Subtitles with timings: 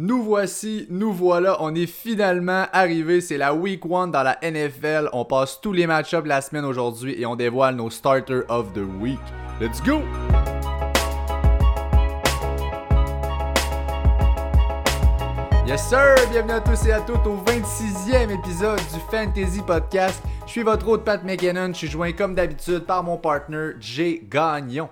[0.00, 5.08] Nous voici, nous voilà, on est finalement arrivé, c'est la week 1 dans la NFL,
[5.12, 8.84] on passe tous les match-ups la semaine aujourd'hui et on dévoile nos starters of the
[9.00, 9.18] week.
[9.60, 10.02] Let's go!
[15.66, 20.22] Yes sir, bienvenue à tous et à toutes au 26e épisode du Fantasy Podcast.
[20.46, 24.22] Je suis votre hôte Pat McKinnon, je suis joint comme d'habitude par mon partner Jay
[24.30, 24.90] Gagnon.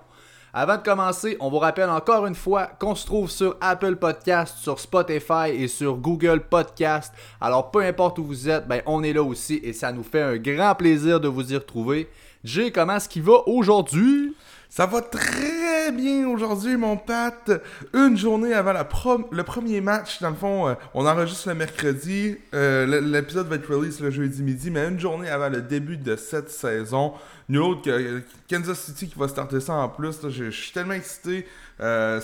[0.59, 4.57] Avant de commencer, on vous rappelle encore une fois qu'on se trouve sur Apple Podcast,
[4.57, 7.13] sur Spotify et sur Google Podcast.
[7.39, 10.23] Alors peu importe où vous êtes, ben on est là aussi et ça nous fait
[10.23, 12.09] un grand plaisir de vous y retrouver.
[12.43, 14.35] Jay, comment est-ce qu'il va aujourd'hui?
[14.69, 17.51] Ça va très bien aujourd'hui, mon Pat.
[17.93, 18.87] Une journée avant la
[19.31, 22.37] le premier match, dans le fond, euh, on enregistre le mercredi.
[22.53, 26.15] Euh, l'épisode va être release le jeudi midi, mais une journée avant le début de
[26.17, 27.13] cette saison.
[27.47, 30.27] Nul autre que Kansas City qui va starter ça en plus.
[30.27, 31.47] Je suis tellement excité.
[31.79, 32.19] Euh,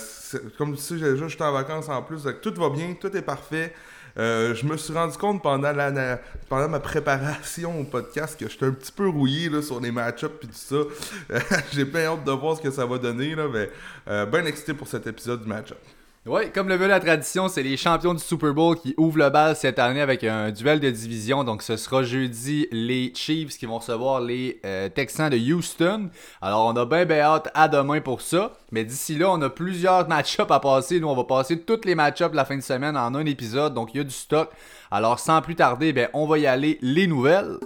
[0.58, 2.26] comme tu sais, déjà, je suis en vacances en plus.
[2.42, 3.72] tout va bien, tout est parfait.
[4.16, 8.66] Euh, je me suis rendu compte pendant, la, pendant ma préparation au podcast que j'étais
[8.66, 11.36] un petit peu rouillé là, sur les match-ups et tout ça.
[11.72, 13.70] J'ai bien hâte de voir ce que ça va donner, là, mais
[14.08, 15.78] euh, bien excité pour cet épisode du match-up.
[16.26, 19.28] Oui, comme le veut la tradition, c'est les champions du Super Bowl qui ouvrent le
[19.28, 21.44] bal cette année avec un duel de division.
[21.44, 26.08] Donc, ce sera jeudi les Chiefs qui vont recevoir les euh, Texans de Houston.
[26.40, 28.54] Alors, on a bien, bien hâte à demain pour ça.
[28.72, 30.98] Mais d'ici là, on a plusieurs match-ups à passer.
[30.98, 33.74] Nous, on va passer toutes les match-ups la fin de semaine en un épisode.
[33.74, 34.48] Donc, il y a du stock.
[34.90, 36.78] Alors, sans plus tarder, ben, on va y aller.
[36.80, 37.58] Les nouvelles.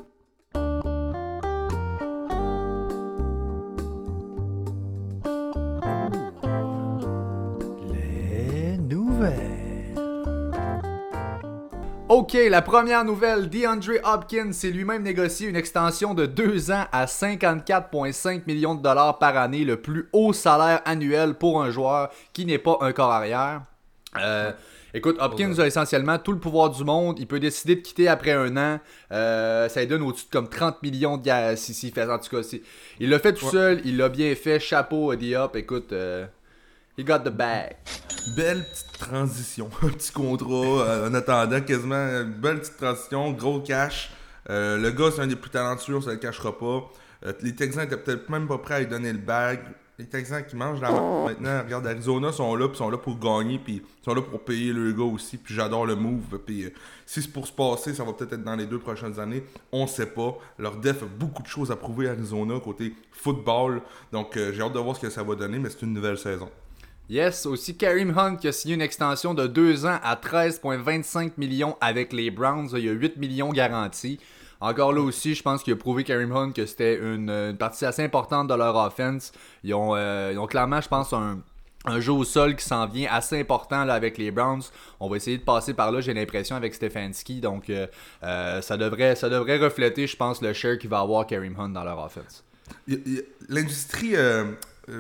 [12.09, 17.05] Ok, la première nouvelle, DeAndre Hopkins s'est lui-même négocié une extension de 2 ans à
[17.05, 22.47] 54,5 millions de dollars par année, le plus haut salaire annuel pour un joueur qui
[22.47, 23.61] n'est pas un corps arrière.
[24.19, 24.53] Euh,
[24.95, 27.19] écoute, Hopkins a essentiellement tout le pouvoir du monde.
[27.19, 28.81] Il peut décider de quitter après un an.
[29.12, 32.11] Euh, ça lui donne au-dessus de comme 30 millions de si, si, fait.
[32.11, 32.57] En tout cas,
[33.01, 33.83] il l'a fait tout seul.
[33.85, 34.58] Il l'a bien fait.
[34.58, 35.57] Chapeau à Diop.
[35.57, 36.24] Écoute, euh,
[36.98, 37.77] he got the bag.
[38.36, 43.61] Belle petite transition, un petit contrat euh, en attendant quasiment une belle petite transition, gros
[43.61, 44.11] cash.
[44.51, 46.91] Euh, le gars c'est un des plus talentueux, se le cachera pas.
[47.25, 49.61] Euh, les Texans étaient peut-être même pas prêts à lui donner le bag.
[49.98, 53.59] Les Texans qui mangent la maintenant, regarde Arizona sont là, puis sont là pour gagner,
[53.59, 56.39] puis sont là pour payer le gars aussi, puis j'adore le move.
[56.47, 56.73] Puis
[57.05, 59.42] si c'est pour se passer, ça va peut-être être dans les deux prochaines années,
[59.73, 60.39] on sait pas.
[60.57, 63.83] Leur def a beaucoup de choses à prouver à Arizona côté football,
[64.13, 66.48] donc j'ai hâte de voir ce que ça va donner, mais c'est une nouvelle saison.
[67.11, 71.74] Yes, aussi Karim Hunt qui a signé une extension de 2 ans à 13,25 millions
[71.80, 72.69] avec les Browns.
[72.74, 74.20] Il y a 8 millions garantis.
[74.61, 78.02] Encore là aussi, je pense qu'il a prouvé Karim Hunt que c'était une, partie assez
[78.02, 79.33] importante de leur offense.
[79.64, 81.41] Ils ont, euh, ils ont clairement, je pense, un,
[81.98, 84.64] jeu au sol qui s'en vient assez important avec les Browns.
[85.01, 87.41] On va essayer de passer par là, j'ai l'impression, avec Stefanski.
[87.41, 87.86] Donc, euh,
[88.23, 91.70] euh, ça, devrait, ça devrait refléter, je pense, le share qu'il va avoir Karim Hunt
[91.70, 92.45] dans leur offense.
[93.48, 94.14] L'industrie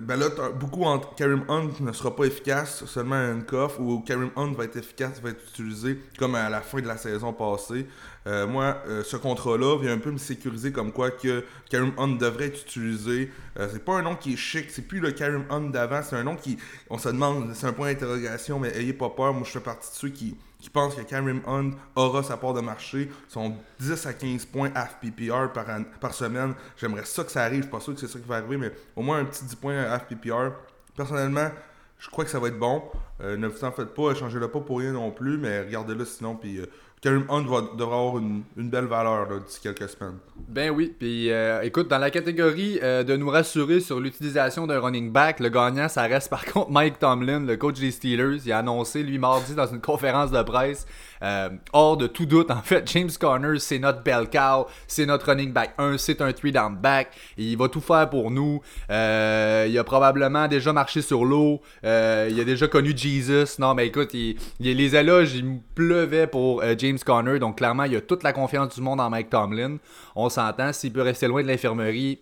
[0.02, 0.28] ben là,
[0.58, 4.64] beaucoup entre Karim Hunt ne sera pas efficace, seulement un coffre, ou Karim Hunt va
[4.64, 7.86] être efficace, va être utilisé comme à la fin de la saison passée.
[8.26, 12.16] Euh, moi, euh, ce contrat-là vient un peu me sécuriser comme quoi que Karim Hunt
[12.16, 13.30] devrait être utilisé.
[13.56, 16.24] c'est pas un nom qui est chic, c'est plus le Karim Hunt d'avant, c'est un
[16.24, 16.58] nom qui,
[16.90, 19.90] on se demande, c'est un point d'interrogation, mais ayez pas peur, moi je fais partie
[19.90, 23.10] de ceux qui qui pense que Karim Hunt aura sa part de marché.
[23.28, 25.66] Son 10 à 15 points FPPR par,
[26.00, 26.54] par semaine.
[26.76, 27.58] J'aimerais ça que ça arrive.
[27.58, 29.44] Je suis pas sûr que c'est ça qui va arriver, mais au moins un petit
[29.44, 30.52] 10 points FPPR.
[30.96, 31.50] Personnellement,
[31.98, 32.82] je crois que ça va être bon.
[33.20, 36.36] Euh, ne vous en faites pas, changez-le pas pour rien non plus, mais regardez-le sinon.
[36.36, 36.66] Puis, euh,
[37.00, 40.18] Karim Hunt va, devra avoir une, belle valeur d'ici quelques semaines.
[40.48, 45.12] Ben oui, puis euh, écoute, dans la catégorie de nous rassurer sur l'utilisation d'un running
[45.12, 48.38] back, le gagnant, ça reste par contre Mike Tomlin, le coach des Steelers.
[48.44, 50.86] Il a annoncé, lui, mardi, dans une conférence de presse,
[51.22, 55.26] euh, hors de tout doute, en fait, James Conner, c'est notre bell cow, c'est notre
[55.26, 58.60] running back 1, c'est un 3 down back, il va tout faire pour nous.
[58.90, 63.60] Euh, il a probablement déjà marché sur l'eau, euh, il a déjà connu Jesus.
[63.60, 68.22] Non, mais écoute, les éloges, il pleuvaient pour James Conner, donc clairement, il a toute
[68.22, 69.78] la confiance du monde en Mike Tomlin.
[70.14, 72.20] On s'entend, s'il peut rester loin de l'infirmerie,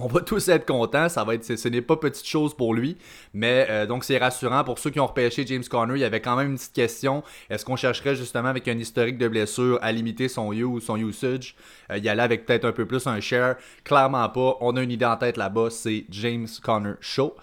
[0.00, 2.96] on va tous être contents, ça va être, ce n'est pas petite chose pour lui,
[3.34, 5.94] mais euh, donc c'est rassurant pour ceux qui ont repêché James Conner.
[5.94, 9.18] Il y avait quand même une petite question est-ce qu'on chercherait justement avec un historique
[9.18, 11.56] de blessure à limiter son use, son usage?
[11.90, 14.56] Euh, y aller avec peut-être un peu plus un share Clairement pas.
[14.60, 17.34] On a une idée en tête là-bas, c'est James Conner Show.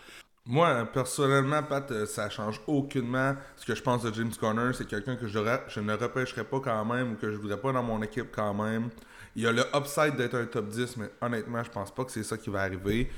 [0.47, 4.71] Moi, personnellement, Pat, euh, ça change aucunement ce que je pense de James Conner.
[4.73, 7.71] C'est quelqu'un que je, je ne repêcherai pas quand même ou que je voudrais pas
[7.71, 8.89] dans mon équipe quand même.
[9.35, 12.11] Il y a le upside d'être un top 10, mais honnêtement, je pense pas que
[12.11, 13.09] c'est ça qui va arriver.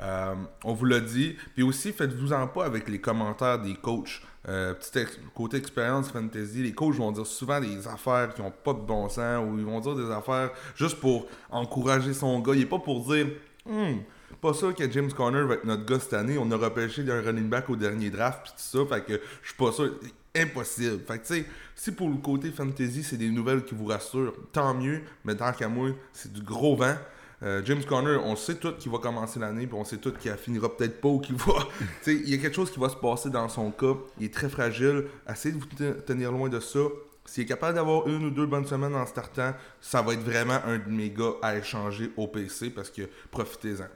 [0.00, 0.34] Euh,
[0.64, 1.36] on vous l'a dit.
[1.54, 4.22] Puis aussi, faites-vous-en pas avec les commentaires des coachs.
[4.48, 8.74] Euh, petit côté expérience fantasy, les coachs vont dire souvent des affaires qui n'ont pas
[8.74, 12.52] de bon sens ou ils vont dire des affaires juste pour encourager son gars.
[12.54, 13.26] Il n'est pas pour dire
[13.64, 13.96] hmm,
[14.40, 16.38] pas sûr que James Conner va être notre gars cette année.
[16.38, 18.94] On a repêché d'un running back au dernier draft puis tout ça.
[18.94, 19.94] Fait que je suis pas sûr.
[20.36, 21.00] Impossible.
[21.06, 24.34] Fait que tu sais, si pour le côté fantasy, c'est des nouvelles qui vous rassurent,
[24.52, 25.02] tant mieux.
[25.24, 26.94] Mais tant qu'à moi, c'est du gros vent.
[27.42, 30.32] Euh, James Conner, on sait tout qu'il va commencer l'année, puis on sait tout qu'il
[30.32, 31.54] finira peut-être pas ou qu'il va.
[32.06, 33.94] il y a quelque chose qui va se passer dans son cas.
[34.18, 35.04] Il est très fragile.
[35.30, 35.66] Essayez de vous
[36.06, 36.80] tenir loin de ça.
[37.26, 40.60] S'il est capable d'avoir une ou deux bonnes semaines en startant, ça va être vraiment
[40.64, 43.88] un de mes gars à échanger au PC parce que profitez-en.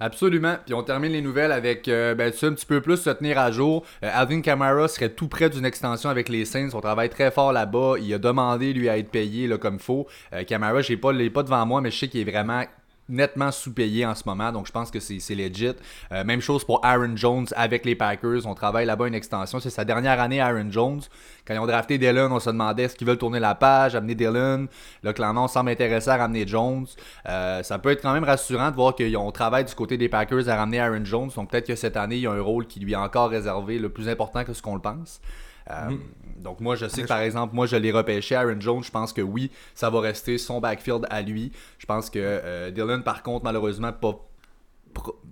[0.00, 0.56] Absolument.
[0.64, 3.50] Puis on termine les nouvelles avec euh, ben, un petit peu plus se tenir à
[3.50, 3.84] jour.
[4.02, 6.70] Euh, Alvin Kamara serait tout près d'une extension avec les Saints.
[6.72, 7.96] On travaille très fort là-bas.
[8.00, 10.06] Il a demandé lui à être payé là, comme il faut.
[10.32, 12.64] Euh, Kamara, je pas, pas devant moi, mais je sais qu'il est vraiment
[13.10, 15.72] nettement sous-payé en ce moment, donc je pense que c'est legit.
[16.12, 18.46] Euh, même chose pour Aaron Jones avec les Packers.
[18.46, 19.60] On travaille là-bas une extension.
[19.60, 21.00] C'est sa dernière année, Aaron Jones.
[21.46, 24.14] Quand ils ont drafté Dylan, on se demandait est-ce qu'ils veulent tourner la page, amener
[24.14, 24.68] Dylan.
[25.02, 26.86] Là, clairement, on semble intéressé à ramener Jones.
[27.28, 30.48] Euh, ça peut être quand même rassurant de voir qu'on travaille du côté des Packers
[30.48, 31.30] à ramener Aaron Jones.
[31.34, 33.78] Donc peut-être que cette année, il y a un rôle qui lui est encore réservé,
[33.78, 35.20] le plus important que ce qu'on le pense.
[35.70, 36.00] Euh, mhm.
[36.42, 38.82] Donc moi, je sais que par exemple, moi, je l'ai repêché Aaron Jones.
[38.82, 41.52] Je pense que oui, ça va rester son backfield à lui.
[41.78, 43.92] Je pense que euh, Dylan, par contre, malheureusement,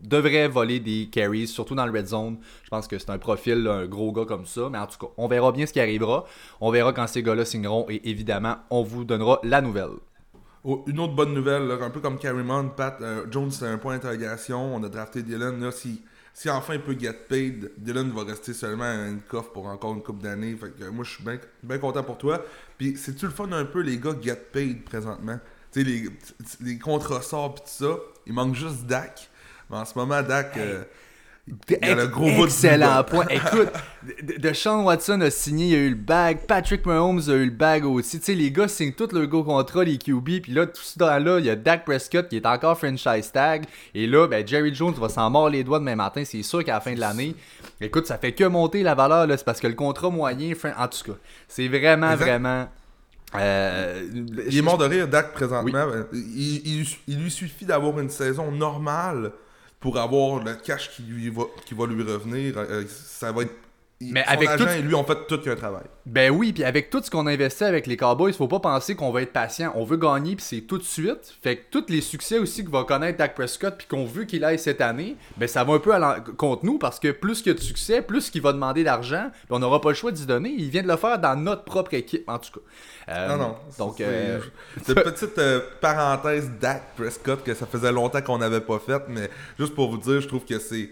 [0.02, 2.38] devrait voler des carries, surtout dans le red zone.
[2.62, 4.68] Je pense que c'est un profil, un gros gars comme ça.
[4.70, 6.24] Mais en tout cas, on verra bien ce qui arrivera.
[6.60, 9.96] On verra quand ces gars-là signeront et évidemment, on vous donnera la nouvelle.
[10.64, 13.94] Oh, une autre bonne nouvelle, un peu comme Carrymon, Pat euh, Jones, c'est un point
[13.94, 14.74] d'interrogation.
[14.74, 15.60] On a drafté Dylan.
[15.60, 16.02] Là, si
[16.38, 19.92] si enfin il peut get paid, Dylan va rester seulement à une coffre pour encore
[19.92, 20.54] une coupe d'années.
[20.54, 21.24] Fait que moi, je suis
[21.64, 22.44] bien content pour toi.
[22.76, 25.40] Puis, c'est-tu le fun un peu, les gars, get paid présentement?
[25.72, 26.08] Tu sais, les,
[26.60, 27.96] les contrats sortent pis tout ça.
[28.24, 29.28] Il manque juste Dak.
[29.68, 30.56] Mais en ce moment, Dak.
[30.58, 30.84] Euh,
[31.68, 33.26] Excellent point.
[33.28, 33.68] Écoute,
[34.38, 36.40] de Sean Watson a signé, il y a eu le bag.
[36.46, 38.18] Patrick Mahomes a eu le bag aussi.
[38.18, 40.42] Tu sais, les gars signent tout leur go contrat, les QB.
[40.42, 43.64] Puis là, tout ça là, il y a Dak Prescott qui est encore franchise tag.
[43.94, 46.22] Et là, ben, Jerry Jones va s'en mordre les doigts demain matin.
[46.24, 47.34] C'est sûr qu'à la fin de l'année,
[47.80, 49.26] écoute, ça fait que monter la valeur.
[49.30, 52.68] C'est parce que le contrat moyen, en tout cas, c'est vraiment, vraiment.
[53.34, 54.08] Euh,
[54.48, 55.86] il est mort de rire, Dak, présentement.
[56.12, 59.32] il, lui suffit d'avoir une saison normale
[59.80, 62.58] pour avoir le cash qui, lui va, qui va lui revenir.
[62.58, 63.54] Euh, ça va être
[64.00, 64.68] mais Son avec tout...
[64.68, 65.82] et lui ont fait tout un travail.
[66.06, 68.94] Ben oui, puis avec tout ce qu'on a investi avec les Cowboys, faut pas penser
[68.94, 69.72] qu'on va être patient.
[69.74, 71.34] On veut gagner, puis c'est tout de suite.
[71.42, 74.44] Fait que tous les succès aussi que va connaître Dak Prescott, puis qu'on veut qu'il
[74.44, 75.92] aille cette année, ben ça va un peu
[76.36, 79.30] contre nous, parce que plus qu'il y a de succès, plus qu'il va demander d'argent,
[79.50, 80.54] on n'aura pas le choix d'y donner.
[80.56, 83.12] Il vient de le faire dans notre propre équipe, en tout cas.
[83.12, 83.56] Euh, non, non.
[83.78, 84.40] Donc, c'est euh...
[84.88, 89.28] une petite euh, parenthèse Dak Prescott que ça faisait longtemps qu'on n'avait pas faite, mais
[89.58, 90.90] juste pour vous dire, je trouve que c'est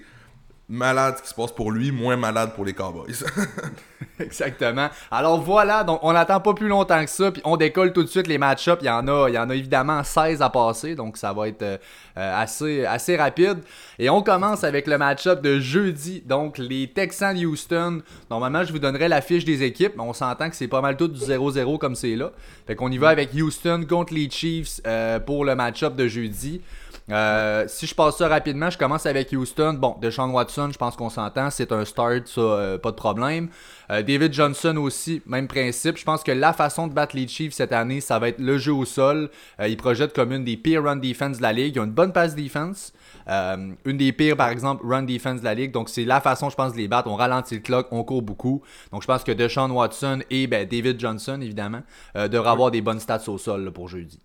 [0.68, 3.24] malade ce qui se passe pour lui, moins malade pour les Cowboys.
[4.18, 4.88] Exactement.
[5.10, 8.08] Alors voilà, donc on n'attend pas plus longtemps que ça, puis on décolle tout de
[8.08, 8.78] suite les match-ups.
[8.82, 11.78] Il y en a, évidemment 16 à passer, donc ça va être euh,
[12.16, 13.58] assez, assez rapide.
[13.98, 18.00] Et on commence avec le match-up de jeudi, donc les Texans de Houston.
[18.30, 20.96] Normalement, je vous donnerai la fiche des équipes, mais on s'entend que c'est pas mal
[20.96, 22.32] tout du 0-0 comme c'est là.
[22.66, 26.62] Fait qu'on y va avec Houston contre les Chiefs euh, pour le match-up de jeudi.
[27.10, 29.74] Euh, si je passe ça rapidement, je commence avec Houston.
[29.74, 33.48] Bon, Deshaun Watson, je pense qu'on s'entend, c'est un start, ça, euh, pas de problème.
[33.90, 35.96] Euh, David Johnson aussi, même principe.
[35.98, 38.58] Je pense que la façon de battre les Chiefs cette année, ça va être le
[38.58, 39.30] jeu au sol.
[39.60, 41.76] ils projettent comme une des pires run defense de la ligue.
[41.76, 42.92] Ils ont une bonne pass defense.
[43.28, 45.70] une des pires, par exemple, run defense de la ligue.
[45.70, 47.08] Donc, c'est la façon, je pense, de les battre.
[47.08, 48.62] On ralentit le clock, on court beaucoup.
[48.92, 51.82] Donc, je pense que Deshaun Watson et ben, David Johnson, évidemment,
[52.16, 54.18] devraient avoir des bonnes stats au sol pour jeudi.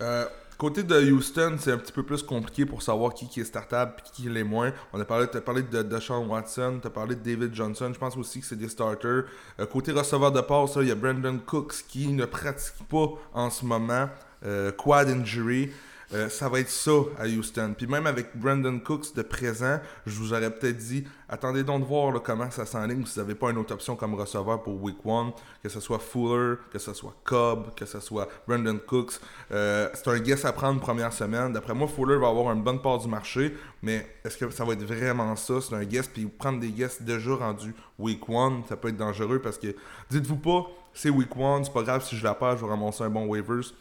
[0.00, 0.24] Euh,
[0.56, 4.10] Côté de Houston, c'est un petit peu plus compliqué pour savoir qui, est startable et
[4.12, 4.72] qui l'est moins.
[4.92, 7.90] On a parlé, as parlé de, de Sean Watson, tu parlé de David Johnson.
[7.92, 9.24] Je pense aussi que c'est des starters.
[9.58, 13.50] Euh, côté receveur de passe, il y a Brandon Cooks qui ne pratique pas en
[13.50, 14.08] ce moment.
[14.44, 15.70] Euh, quad injury.
[16.14, 17.74] Euh, ça va être ça à Houston.
[17.76, 21.86] Puis même avec Brandon Cooks de présent, je vous aurais peut-être dit attendez donc de
[21.86, 24.98] voir comment ça s'enligne si vous n'avez pas une autre option comme receveur pour Week
[25.04, 29.14] 1, que ce soit Fuller, que ce soit Cobb, que ce soit Brandon Cooks.
[29.50, 31.52] Euh, c'est un guess à prendre première semaine.
[31.52, 34.74] D'après moi, Fuller va avoir une bonne part du marché, mais est-ce que ça va
[34.74, 35.54] être vraiment ça?
[35.60, 39.40] C'est un guess, puis prendre des guesses déjà rendus Week 1, ça peut être dangereux
[39.40, 39.74] parce que
[40.10, 43.02] dites-vous pas, c'est Week 1, c'est pas grave si je la perds, je vais ramasser
[43.02, 43.72] un bon waivers.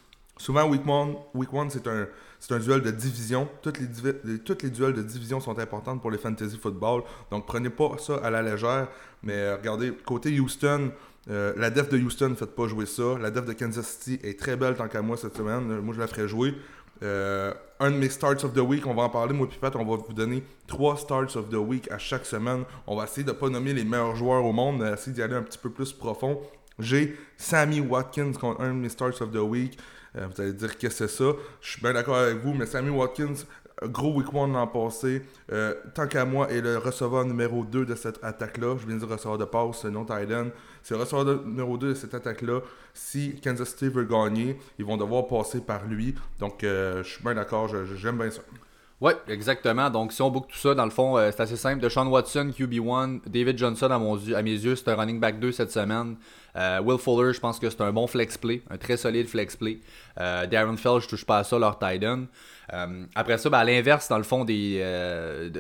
[0.44, 2.06] Souvent, Week 1, week c'est un,
[2.50, 3.48] un duel de division.
[3.62, 7.04] Toutes les, toutes les duels de division sont importantes pour les fantasy football.
[7.32, 8.90] Donc, prenez pas ça à la légère.
[9.24, 10.92] Mais euh, regardez, côté Houston,
[11.30, 13.18] euh, la def de Houston ne faites pas jouer ça.
[13.22, 15.80] La def de Kansas City est très belle tant qu'à moi cette semaine.
[15.80, 16.54] Moi, je la ferai jouer.
[17.04, 19.74] Euh, un de mes starts of the week, on va en parler, moi et Pat,
[19.78, 22.66] on va vous donner trois starts of the week à chaque semaine.
[22.86, 25.36] On va essayer de pas nommer les meilleurs joueurs au monde, mais essayer d'y aller
[25.36, 26.42] un petit peu plus profond.
[26.80, 29.78] J'ai Sammy Watkins contre un de mes starts of the week.
[30.16, 31.26] Euh, vous allez dire que c'est ça.
[31.62, 33.34] Je suis bien d'accord avec vous, mais Sammy Watkins,
[33.84, 35.24] gros week one l'an passé.
[35.52, 38.76] Euh, tant qu'à moi, est le receveur numéro 2 de cette attaque-là.
[38.80, 40.48] Je viens de dire receveur de passe, non Titan.
[40.82, 42.60] C'est le receveur numéro 2 de cette attaque-là.
[42.94, 46.16] Si Kansas City veut gagner, ils vont devoir passer par lui.
[46.40, 48.42] Donc, euh, je suis bien d'accord, j'aime bien ça.
[49.02, 49.90] Oui, exactement.
[49.90, 51.82] Donc, si on boucle tout ça, dans le fond, c'est assez simple.
[51.82, 53.96] De Sean Watson, QB1, David Johnson, à,
[54.38, 56.16] à mes yeux, c'est un running back 2 cette semaine.
[56.56, 59.56] Euh, Will Fuller, je pense que c'est un bon flex play, un très solide flex
[59.56, 59.80] play.
[60.20, 62.26] Euh, Darren Fell, je touche pas à ça, leur tight end.
[62.72, 64.82] Euh, après ça, ben, à l'inverse, dans le fond, des,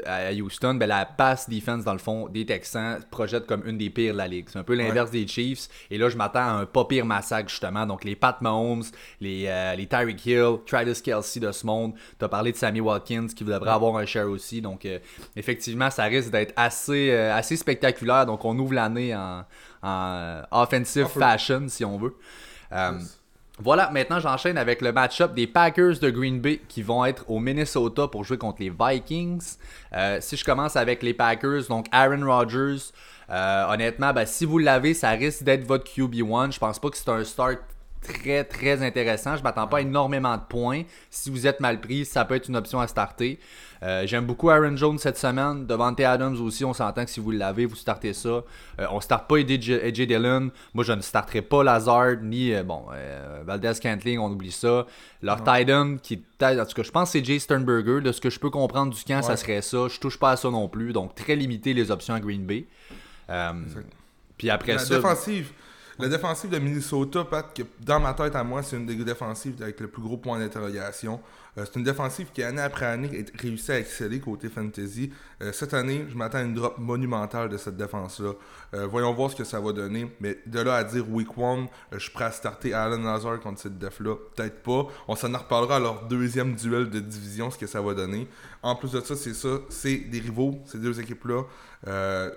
[0.05, 3.89] à Houston, ben, la pass defense, dans le fond, des Texans projette comme une des
[3.89, 4.47] pires de la ligue.
[4.49, 5.67] C'est un peu l'inverse des Chiefs.
[5.89, 7.85] Et là, je m'attends à un pas pire massacre, justement.
[7.85, 8.83] Donc, les Pat Mahomes,
[9.19, 11.93] les, les Tyreek Hill, Travis Kelsey de ce monde.
[12.19, 14.61] Tu as parlé de Sammy Watkins qui devrait avoir un share aussi.
[14.61, 14.87] Donc,
[15.35, 18.25] effectivement, ça risque d'être assez, assez spectaculaire.
[18.25, 19.43] Donc, on ouvre l'année en
[19.83, 22.15] en euh, offensive fashion, si on veut.
[22.71, 22.93] Euh,
[23.59, 27.39] voilà, maintenant j'enchaîne avec le match-up des Packers de Green Bay qui vont être au
[27.39, 29.57] Minnesota pour jouer contre les Vikings.
[29.93, 32.91] Euh, si je commence avec les Packers, donc Aaron Rodgers,
[33.29, 36.51] honnêtement, ben, si vous l'avez, ça risque d'être votre QB1.
[36.51, 37.59] Je pense pas que c'est un start
[38.03, 39.37] très très intéressant.
[39.37, 40.83] Je m'attends pas à énormément de points.
[41.09, 43.39] Si vous êtes mal pris, ça peut être une option à starter.
[43.83, 45.65] Euh, j'aime beaucoup Aaron Jones cette semaine.
[45.65, 48.29] Devante Adams aussi, on s'entend que si vous l'avez, vous startez ça.
[48.29, 48.43] Euh,
[48.91, 50.51] on ne starte pas AJ, Dillon.
[50.73, 52.85] Moi, je ne starterai pas Lazard ni euh, bon
[53.45, 54.85] Valdez Cantling, on oublie ça.
[55.21, 58.01] Leur tight end, qui en tout cas, je pense que c'est Jay Sternberger.
[58.01, 59.87] De ce que je peux comprendre du camp, ça serait ça.
[59.89, 60.93] Je touche pas à ça non plus.
[60.93, 62.65] Donc, très limité les options à Green Bay.
[64.37, 64.95] puis après La ça.
[64.95, 65.51] Défensive.
[65.99, 69.61] La défensive de Minnesota, Pat, que dans ma tête à moi, c'est une des défensives
[69.61, 71.19] avec le plus gros point d'interrogation.
[71.57, 75.11] Euh, c'est une défensive qui, année après année, a réussi à exceller côté fantasy.
[75.43, 78.31] Euh, cette année, je m'attends à une drop monumentale de cette défense-là.
[78.73, 80.09] Euh, voyons voir ce que ça va donner.
[80.21, 83.59] Mais de là à dire week one, je suis prêt à starter Alan Lazar contre
[83.59, 84.15] cette def-là.
[84.35, 84.87] Peut-être pas.
[85.07, 88.27] On s'en reparlera à leur deuxième duel de division, ce que ça va donner.
[88.61, 89.59] En plus de ça, c'est ça.
[89.69, 91.43] C'est des rivaux, ces deux équipes-là.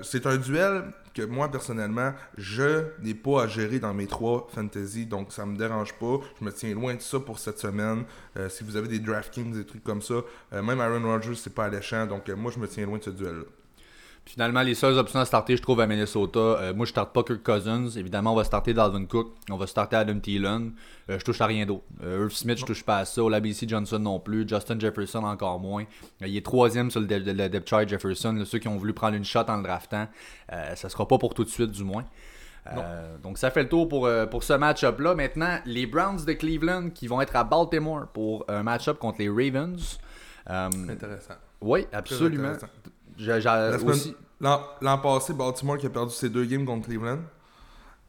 [0.02, 0.84] c'est un duel
[1.16, 5.56] que moi, personnellement, je n'ai pas à gérer dans mes trois fantasy, donc ça me
[5.56, 6.18] dérange pas.
[6.38, 8.04] Je me tiens loin de ça pour cette semaine.
[8.36, 10.16] Euh, si vous avez des DraftKings, des trucs comme ça,
[10.52, 13.04] euh, même Aaron Rodgers, c'est pas alléchant, donc euh, moi, je me tiens loin de
[13.04, 13.44] ce duel-là.
[14.26, 16.40] Finalement, les seules options à starter, je trouve, à Minnesota.
[16.40, 17.90] Euh, moi, je starte pas Kirk Cousins.
[17.90, 19.28] Évidemment, on va starter Dalvin Cook.
[19.48, 20.72] On va starter Adam Thielen.
[21.08, 21.84] Euh, je touche à rien d'autre.
[22.02, 23.22] Euh, Irv Smith, je touche pas à ça.
[23.22, 24.46] BC Johnson non plus.
[24.48, 25.84] Justin Jefferson encore moins.
[26.20, 28.42] il est troisième sur le, depth chart Jefferson.
[28.44, 30.08] ceux qui ont voulu prendre une shot en le draftant,
[30.48, 32.04] ça sera pas pour tout de suite, du moins.
[33.22, 35.14] donc ça fait le tour pour, pour ce match-up-là.
[35.14, 39.28] Maintenant, les Browns de Cleveland qui vont être à Baltimore pour un match-up contre les
[39.28, 40.00] Ravens.
[40.48, 41.34] intéressant.
[41.60, 42.52] Oui, absolument.
[44.40, 47.20] L'an passé, Baltimore qui a perdu ses deux games contre Cleveland.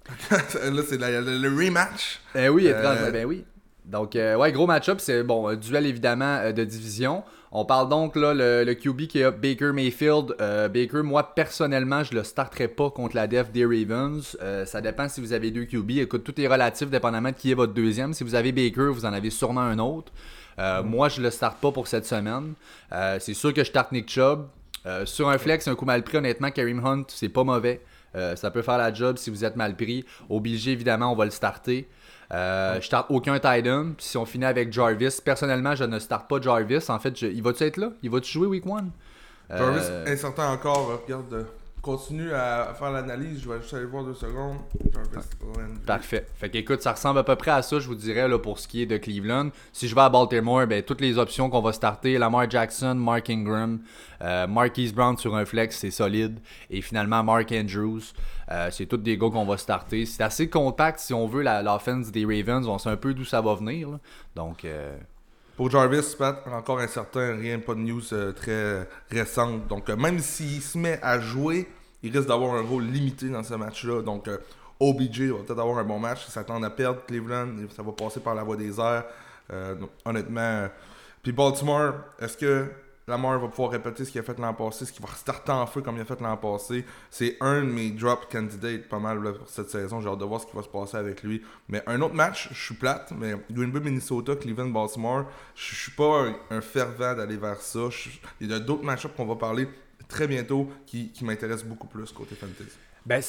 [0.32, 2.22] là, c'est le rematch.
[2.34, 3.44] Ben oui, euh, ben oui.
[3.86, 5.00] Donc, euh, ouais, gros match-up.
[5.00, 7.24] C'est bon, duel évidemment euh, de division.
[7.52, 10.36] On parle donc là le, QB qui est Baker Mayfield.
[10.38, 14.38] Baker, moi personnellement, je le starterai pas contre la def des Ravens.
[14.66, 15.92] ça dépend si vous avez deux QB.
[15.92, 18.14] Écoute, tout est relatif dépendamment de qui est votre deuxième.
[18.14, 20.12] Si vous avez Baker, vous en avez sûrement un autre.
[20.58, 22.54] Moi, je le starte pas pour cette semaine.
[22.92, 24.48] c'est sûr que je starte Nick Chubb.
[24.88, 27.82] Euh, sur un flex, un coup mal pris, honnêtement, Kareem Hunt, c'est pas mauvais.
[28.16, 30.06] Euh, ça peut faire la job si vous êtes mal pris.
[30.30, 31.88] Obligé, évidemment, on va le starter.
[32.34, 33.38] Euh, je starte aucun.
[33.38, 36.90] Puis si on finit avec Jarvis, personnellement, je ne starte pas Jarvis.
[36.90, 37.92] En fait, il va-tu être là?
[38.02, 41.02] Il va-tu jouer week 1 Jarvis, incertain encore.
[41.06, 41.46] Regarde,
[41.88, 43.42] continue à faire l'analyse.
[43.42, 44.58] Je vais juste aller voir deux secondes.
[45.86, 46.26] Parfait.
[46.36, 48.68] Fait qu'écoute, ça ressemble à peu près à ça, je vous dirais, là, pour ce
[48.68, 49.52] qui est de Cleveland.
[49.72, 53.30] Si je vais à Baltimore, ben, toutes les options qu'on va starter, Lamar Jackson, Mark
[53.30, 53.80] Ingram,
[54.22, 56.40] euh, Marquise Brown sur un flex, c'est solide.
[56.70, 58.02] Et finalement, Mark Andrews,
[58.52, 60.06] euh, c'est tous des gars qu'on va starter.
[60.06, 62.68] C'est assez compact si on veut l'offense des Ravens.
[62.68, 63.98] On sait un peu d'où ça va venir.
[64.36, 64.66] Donc.
[64.66, 64.98] Euh,
[65.58, 68.02] pour Jarvis, Pat, encore incertain, rien, pas de news
[68.36, 69.68] très récente.
[69.68, 71.68] Donc, même s'il se met à jouer,
[72.04, 74.04] il risque d'avoir un rôle limité dans ce match-là.
[74.04, 74.38] Donc, euh,
[74.80, 76.26] OBJ va peut-être avoir un bon match.
[76.28, 77.50] Il s'attend à perdre Cleveland.
[77.76, 79.06] Ça va passer par la voie des airs.
[79.52, 80.68] Euh, honnêtement.
[81.24, 82.68] Puis Baltimore, est-ce que
[83.10, 85.66] Lamar va pouvoir répéter ce qu'il a fait l'an passé, ce qu'il va restarter en
[85.66, 86.84] feu comme il a fait l'an passé.
[87.10, 90.02] C'est un de mes drop candidates pas mal pour cette saison.
[90.02, 91.42] J'ai hâte de voir ce qui va se passer avec lui.
[91.70, 95.24] Mais un autre match, je suis plate, mais Green Bay, Minnesota, Cleveland, Baltimore,
[95.56, 97.88] je suis pas un, fervent d'aller vers ça.
[98.42, 99.70] il y a d'autres match-ups qu'on va parler
[100.10, 102.78] très bientôt qui, qui m'intéresse beaucoup plus côté fantasy.
[103.08, 103.24] Ben,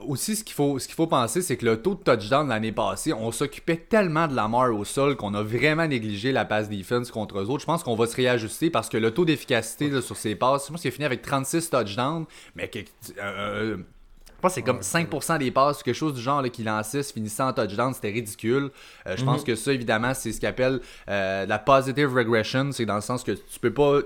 [0.00, 2.72] aussi, ce qu'il faut, ce qu'il faut penser, c'est que le taux de touchdown l'année
[2.72, 6.68] passée, on s'occupait tellement de la mort au sol qu'on a vraiment négligé la passe
[6.68, 7.60] defense contre eux autres.
[7.60, 10.72] Je pense qu'on va se réajuster parce que le taux d'efficacité sur ces passes, je
[10.72, 12.24] pense qu'il a fini avec 36 touchdowns,
[12.56, 12.80] mais que,
[13.22, 17.04] euh, je pense que c'est comme 5% des passes, quelque chose du genre qui lançait,
[17.04, 18.72] se finissant en touchdown, c'était ridicule.
[19.06, 19.46] Euh, je pense mhm.
[19.46, 22.72] que ça, évidemment, c'est ce qu'on appelle euh, la positive regression.
[22.72, 24.00] C'est dans le sens que tu peux pas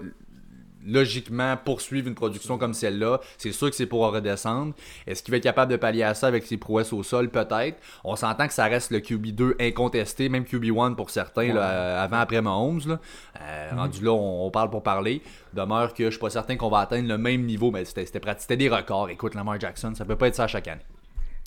[0.86, 3.20] logiquement poursuivre une production comme celle-là.
[3.36, 4.74] C'est sûr que c'est pour redescendre.
[5.06, 7.28] Est-ce qu'il va être capable de pallier à ça avec ses prouesses au sol?
[7.28, 7.78] Peut-être.
[8.04, 12.80] On s'entend que ça reste le QB2 incontesté, même QB1 pour certains, avant, après Mahomes.
[12.86, 13.00] Là.
[13.40, 13.78] Euh, mhm.
[13.78, 15.22] Rendu là, on, parle pour parler.
[15.52, 18.68] Demeure que je suis pas certain qu'on va atteindre le même niveau, mais c'était des
[18.68, 19.10] records.
[19.10, 20.82] Écoute, Lamar Jackson, ça peut pas être ça chaque année.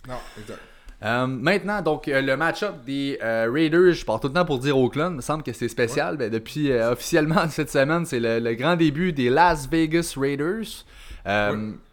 [0.08, 0.60] Non, exact.
[1.04, 4.60] Euh, maintenant, donc, euh, le match-up des euh, Raiders, je pars tout le temps pour
[4.60, 6.16] dire Oakland, il me semble que c'est spécial.
[6.16, 10.86] Ben, depuis officiellement cette semaine, c'est le, grand début des Las Vegas Raiders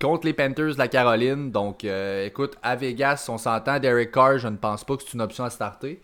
[0.01, 1.51] contre les Panthers de la Caroline.
[1.51, 5.23] Donc, écoute, à Vegas, on s'entend, Derek Carr, je ne pense pas que c'est une
[5.23, 6.03] option à starter.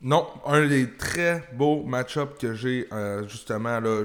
[0.00, 2.88] Non, un des très beaux match-ups que j'ai,
[3.26, 4.02] justement, là,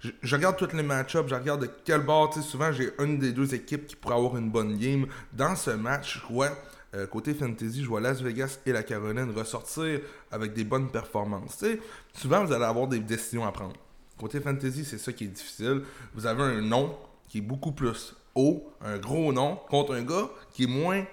[0.00, 3.52] je, regarde tous les match-ups, je regarde de quel bord, souvent j'ai une des deux
[3.52, 5.06] équipes qui pourrait avoir une bonne game.
[5.32, 6.50] Dans ce match, je vois
[6.98, 10.00] euh, côté fantasy, je vois Las Vegas et la Caroline ressortir
[10.30, 11.64] avec des bonnes performances.
[12.12, 13.76] souvent, vous allez avoir des décisions à prendre.
[14.18, 15.82] Côté fantasy, c'est ça qui est difficile.
[16.14, 16.96] Vous avez un nom
[17.28, 21.04] qui est beaucoup plus haut, un gros nom, contre un gars qui est moins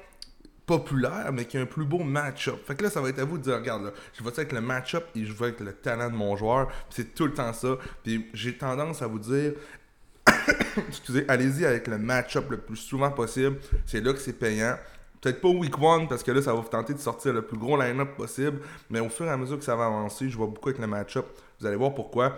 [0.66, 2.60] populaire, mais qui a un plus beau match-up.
[2.66, 4.52] Fait que là, ça va être à vous de dire, regarde, là, je vais avec
[4.52, 6.72] le match-up et je vais avec le talent de mon joueur?
[6.90, 7.78] C'est tout le temps ça.
[8.04, 9.54] Puis j'ai tendance à vous dire,
[10.88, 13.58] excusez, allez-y avec le match-up le plus souvent possible.
[13.86, 14.78] C'est là que c'est payant.
[15.26, 17.58] Peut-être pas week one parce que là, ça va vous tenter de sortir le plus
[17.58, 18.60] gros line-up possible.
[18.92, 20.86] Mais au fur et à mesure que ça va avancer, je vois beaucoup avec le
[20.86, 21.26] match-up.
[21.60, 22.38] Vous allez voir pourquoi.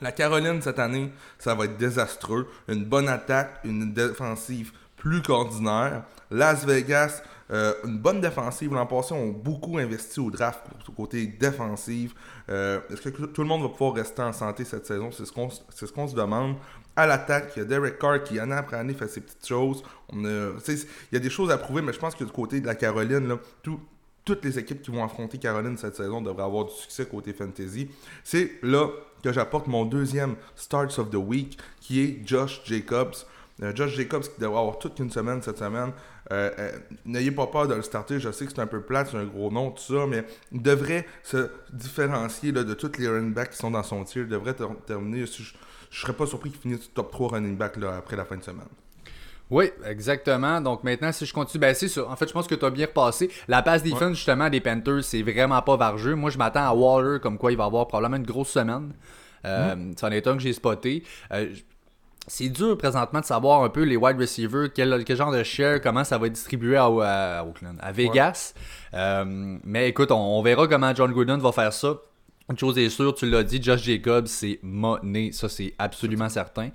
[0.00, 2.46] La Caroline, cette année, ça va être désastreux.
[2.68, 6.04] Une bonne attaque, une défensive plus qu'ordinaire.
[6.30, 8.72] Las Vegas, euh, une bonne défensive.
[8.72, 12.14] L'an passé, on a beaucoup investi au draft pour côté défensif.
[12.48, 15.10] Euh, est-ce que tout le monde va pouvoir rester en santé cette saison?
[15.10, 16.54] C'est ce qu'on ce qu'on se demande
[16.96, 17.52] à l'attaque.
[17.56, 19.82] Il y a Derek Carr qui, année après année, fait ses petites choses.
[20.12, 20.78] On il
[21.12, 23.36] y a des choses à prouver, mais je pense que du côté de la Caroline,
[24.24, 27.88] toutes les équipes qui vont affronter Caroline cette saison devraient avoir du succès côté fantasy.
[28.22, 28.88] C'est là
[29.22, 33.14] que j'apporte mon deuxième Starts of the Week, qui est Josh Jacobs.
[33.62, 35.92] Euh, Josh Jacobs qui devrait avoir toute une semaine cette semaine.
[36.32, 36.72] Euh, euh,
[37.04, 38.18] n'ayez pas peur de le starter.
[38.18, 40.62] Je sais que c'est un peu plat, c'est un gros nom, tout ça, mais il
[40.62, 44.22] devrait se différencier de tous les running backs qui sont dans son tir.
[44.22, 44.54] Il devrait
[44.86, 45.24] terminer
[46.00, 48.66] serais pas surpris qu'il finisse top 3 running back là, après la fin de semaine.
[49.50, 50.60] Oui, exactement.
[50.60, 51.98] Donc maintenant, si je continue, ben c'est.
[51.98, 53.30] En fait, je pense que tu as bien repassé.
[53.46, 56.14] La passe defense, justement, des Panthers, c'est vraiment pas vargeux.
[56.14, 58.94] Moi, je m'attends à Waller, comme quoi il va avoir probablement une grosse semaine.
[59.44, 59.94] Euh, mm.
[59.98, 61.04] C'en est un que j'ai spoté.
[61.32, 61.54] Euh,
[62.26, 66.04] c'est dur présentement de savoir un peu les wide receivers, quel, genre de share, comment
[66.04, 66.86] ça va être distribué à,
[67.80, 68.54] à, Vegas.
[68.94, 71.96] Euh, mais écoute, on, verra comment John Gruden va faire ça.
[72.50, 76.68] Une chose est sûre, tu l'as dit, Josh Jacobs, c'est monnaie, ça c'est absolument certain.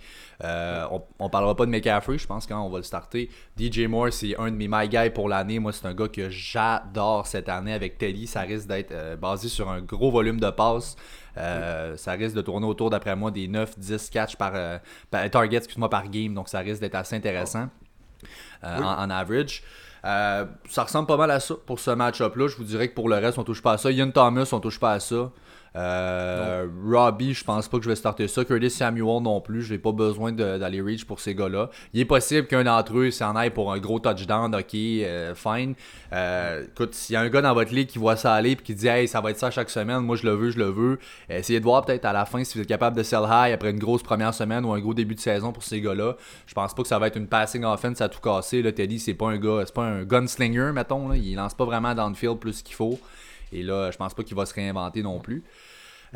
[0.44, 0.88] Euh,
[1.20, 3.30] on, parlera pas de McCaffrey, je pense quand on va le starter.
[3.56, 5.60] DJ Moore, c'est un de mes my guys pour l'année.
[5.60, 8.26] Moi, c'est un gars que j'adore cette année avec Telly.
[8.26, 10.96] Ça risque d'être euh, basé sur un gros volume de passes.
[11.38, 14.54] Euh, ça risque de tourner autour, d'après moi, des 9-10 catch par,
[15.12, 16.34] target, excuse-moi, par game.
[16.34, 17.70] Donc ça risque d'être assez intéressant
[18.64, 19.62] en, average.
[20.04, 20.48] ça
[20.84, 22.48] ressemble pas mal à ça pour ce match-up-là.
[22.48, 23.92] Je vous dirais que pour le reste, on touche pas à ça.
[23.92, 25.32] Ian Thomas, on touche pas à ça.
[25.76, 28.44] Euh, Robbie, je pense pas que je vais starter ça.
[28.44, 29.64] Curtis Samuel non plus.
[29.64, 31.70] J'ai pas besoin d'aller reach pour ces gars-là.
[31.94, 34.54] Il est possible qu'un d'entre eux s'en aille pour un gros touchdown.
[34.56, 35.76] Ok, euh, fine.
[36.14, 38.56] Euh, écoute, s'il y a un gars dans votre ligue qui voit ça aller et
[38.56, 40.70] qui dit Hey, ça va être ça chaque semaine, moi je le veux, je le
[40.70, 41.00] veux.
[41.30, 43.72] Essayez de voir peut-être à la fin si vous êtes capable de sell high après
[43.72, 46.16] une grosse première semaine ou un gros début de saison pour ces gars-là.
[46.48, 48.62] Je pense pas que ça va être une passing offense à tout casser.
[48.62, 51.14] Là, Teddy, c'est pas un gars, c'est pas un gunslinger, mettons.
[51.14, 53.00] Il lance pas vraiment downfield plus qu'il faut.
[53.52, 55.44] Et là, je pense pas qu'il va se réinventer non plus.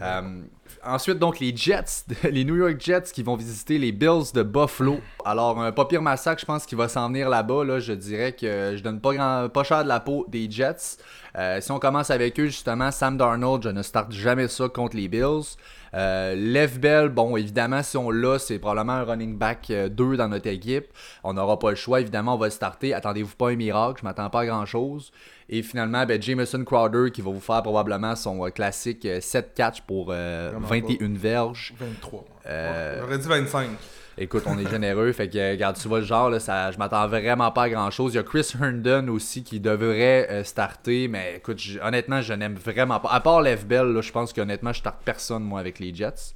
[0.02, 0.41] Euh,
[0.84, 5.00] ensuite, donc, les Jets, les New York Jets qui vont visiter les Bills de Buffalo.
[5.24, 7.63] Alors, un pas pire massacre, je pense qu'il va s'en venir là-bas.
[7.63, 10.98] Là, je dirais que je donne pas, grand, pas cher de la peau des Jets.
[11.38, 14.96] Euh, si on commence avec eux, justement, Sam Darnold, je ne starte jamais ça contre
[14.96, 15.58] les Bills.
[15.93, 20.17] Euh, Lev Bell, bon, évidemment, si on l'a, c'est probablement un running back 2 euh,
[20.17, 20.88] dans notre équipe.
[21.23, 22.93] On n'aura pas le choix, évidemment, on va le starter.
[22.93, 25.12] Attendez-vous pas un miracle, je m'attends pas à grand-chose.
[25.49, 30.08] Et finalement, ben, Jameson Crowder qui va vous faire probablement son classique 7 catch pour
[30.08, 31.73] 21 verges.
[31.79, 32.25] 23.
[32.45, 33.69] J'aurais dit 25.
[34.17, 35.12] Écoute, on est généreux.
[35.12, 37.89] fait que, regarde, tu vois le genre, là, ça, je m'attends vraiment pas à grand
[37.89, 38.13] chose.
[38.13, 42.56] Il y a Chris Herndon aussi qui devrait euh, starter, mais écoute, honnêtement, je n'aime
[42.56, 43.10] vraiment pas.
[43.10, 46.36] À part Lev Bell, je pense qu'honnêtement, je starte personne, moi, avec les Jets.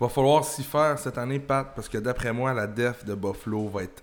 [0.00, 3.68] Va falloir s'y faire cette année, Pat, parce que d'après moi, la def de Buffalo
[3.68, 4.02] va être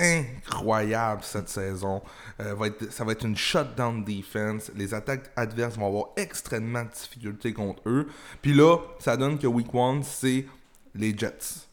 [0.00, 2.00] incroyable cette saison.
[2.40, 4.70] Euh, va être, ça va être une shutdown defense.
[4.74, 8.08] Les attaques adverses vont avoir extrêmement de difficultés contre eux.
[8.40, 10.46] Puis là, ça donne que Week 1, c'est
[10.94, 11.67] les Jets.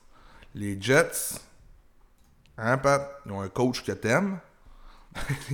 [0.56, 1.40] Les Jets,
[2.58, 3.22] hein, Pat?
[3.26, 4.40] Ils ont un coach que t'aimes.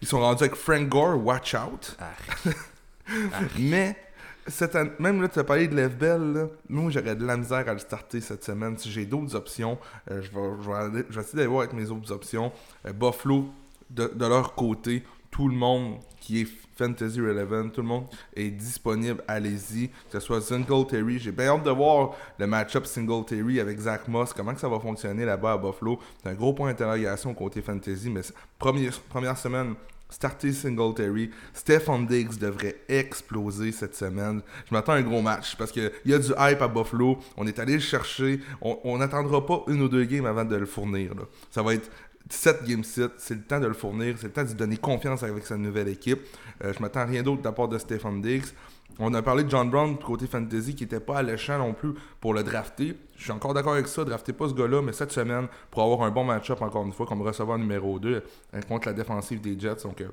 [0.00, 1.96] Ils sont rendus avec Frank Gore, watch out.
[3.58, 3.96] Mais
[4.46, 6.46] cette année- même là, tu as parlé de Lev Bell, là.
[6.68, 8.76] moi j'aurais de la misère à le starter cette semaine.
[8.78, 9.78] Si j'ai d'autres options,
[10.10, 12.52] euh, je, vais, je, vais aller- je vais essayer d'aller voir avec mes autres options.
[12.86, 13.50] Euh, Buffalo,
[13.90, 18.50] de, de leur côté, tout le monde qui est Fantasy Relevant, tout le monde est
[18.50, 19.88] disponible, allez-y.
[19.88, 24.32] Que ce soit Singletary, j'ai bien hâte de voir le match-up Singletary avec Zach Moss,
[24.32, 25.98] comment que ça va fonctionner là-bas à Buffalo.
[26.22, 28.20] C'est un gros point d'interrogation côté Fantasy, mais
[28.58, 29.74] première, première semaine,
[30.10, 31.30] Starter Singletary.
[31.54, 34.42] Stephon Diggs devrait exploser cette semaine.
[34.68, 37.18] Je m'attends à un gros match parce qu'il y a du hype à Buffalo.
[37.36, 38.40] On est allé le chercher.
[38.60, 41.12] On n'attendra pas une ou deux games avant de le fournir.
[41.50, 41.90] Ça va être
[42.28, 42.82] 7 game.
[42.84, 44.14] C'est le temps de le fournir.
[44.18, 46.20] C'est le temps de donner confiance avec sa nouvelle équipe.
[46.64, 48.46] Euh, je m'attends à rien d'autre de la part de Stephon Diggs.
[48.98, 52.34] On a parlé de John Brown côté fantasy qui n'était pas alléchant non plus pour
[52.34, 52.96] le drafter.
[53.16, 54.04] Je suis encore d'accord avec ça.
[54.04, 57.06] Draftez pas ce gars-là, mais cette semaine, pour avoir un bon match-up encore une fois,
[57.06, 58.22] comme receveur numéro 2
[58.54, 59.82] euh, contre la défensive des Jets.
[59.84, 60.08] Donc, euh,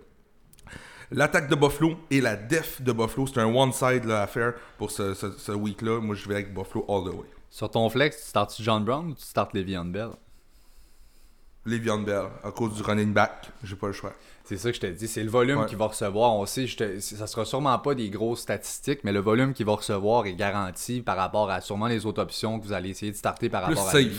[1.12, 5.52] L'attaque de Buffalo et la def de Buffalo, c'est un one-side à faire pour ce
[5.52, 6.00] week-là.
[6.00, 7.28] Moi, je vais avec Buffalo all the way.
[7.50, 10.12] Sur ton flex, tu startes John Brown ou tu startes Le'Veon Bell?
[11.66, 14.14] Le'Veon Bell, à cause du running back, j'ai pas le choix.
[14.46, 15.66] C'est ça que je te dis, c'est le volume Ouais.
[15.68, 16.34] qu'il va recevoir.
[16.34, 19.66] On sait, je te- ça sera sûrement pas des grosses statistiques, mais le volume qu'il
[19.68, 23.12] va recevoir est garanti par rapport à sûrement les autres options que vous allez essayer
[23.12, 24.04] de starter par Plus rapport à safe.
[24.06, 24.16] lui.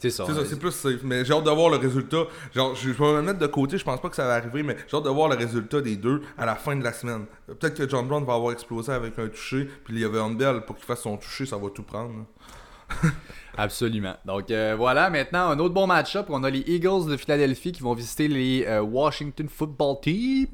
[0.00, 0.24] C'est ça.
[0.26, 1.02] C'est ça, c'est plus safe.
[1.04, 2.24] Mais j'ai hâte de voir le résultat.
[2.54, 4.76] Genre, je, vais me mettre de côté, je pense pas que ça va arriver, mais
[4.88, 7.26] j'ai hâte de voir le résultat des deux à la fin de la semaine.
[7.46, 10.84] Peut-être que John Brown va avoir explosé avec un toucher, puis Le'Veon Bell, pour qu'il
[10.86, 12.24] fasse son toucher, ça va tout prendre.
[13.56, 14.14] Absolument.
[14.24, 16.26] Donc euh, voilà, maintenant un autre bon match-up.
[16.28, 20.46] On a les Eagles de Philadelphie qui vont visiter les euh, Washington Football Team.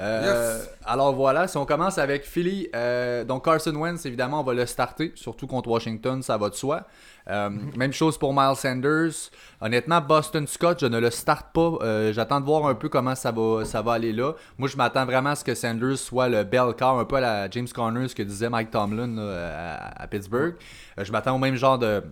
[0.00, 0.70] Euh, Yes.
[0.84, 4.66] Alors voilà, si on commence avec Philly, euh, donc Carson Wentz, évidemment, on va le
[4.66, 6.84] starter, surtout contre Washington, ça va de soi.
[7.30, 9.12] Euh, Même chose pour Miles Sanders.
[9.60, 11.78] Honnêtement, Boston Scott, je ne le starte pas.
[12.12, 14.32] J'attends de voir un peu comment ça va, ça va aller là.
[14.58, 17.20] Moi, je m'attends vraiment à ce que Sanders soit le bel car, un peu à
[17.20, 20.54] la James Conner, ce que disait Mike Tomlin là, à, à Pittsburgh.
[20.98, 22.02] Je m'attends au même genre de,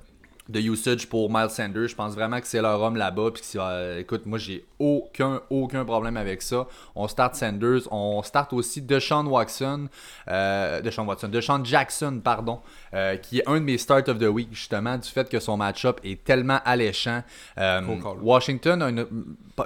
[0.50, 1.88] de usage pour Miles Sanders.
[1.88, 3.30] Je pense vraiment que c'est leur homme là-bas.
[3.32, 6.66] Puis euh, écoute, moi, j'ai aucun, aucun problème avec ça.
[6.94, 7.82] On start Sanders.
[7.90, 9.88] On start aussi Deshaun Watson.
[10.28, 11.28] Euh, Deshaun Watson.
[11.28, 12.60] Deshaun Jackson, pardon.
[12.94, 15.56] euh, qui est un de mes start of the week, justement, du fait que son
[15.56, 17.22] match-up est tellement alléchant.
[17.58, 17.80] Euh.
[18.20, 19.06] Washington a une.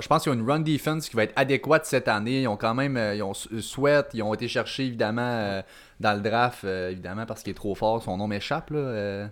[0.00, 2.42] Je pense qu'ils ont une run defense qui va être adéquate cette année.
[2.42, 2.98] Ils ont quand même.
[3.14, 4.08] Ils ont Sweat.
[4.14, 5.62] Ils ont été chercher, évidemment,
[6.00, 8.02] dans le draft, évidemment, parce qu'il est trop fort.
[8.02, 9.28] Son nom m'échappe, là.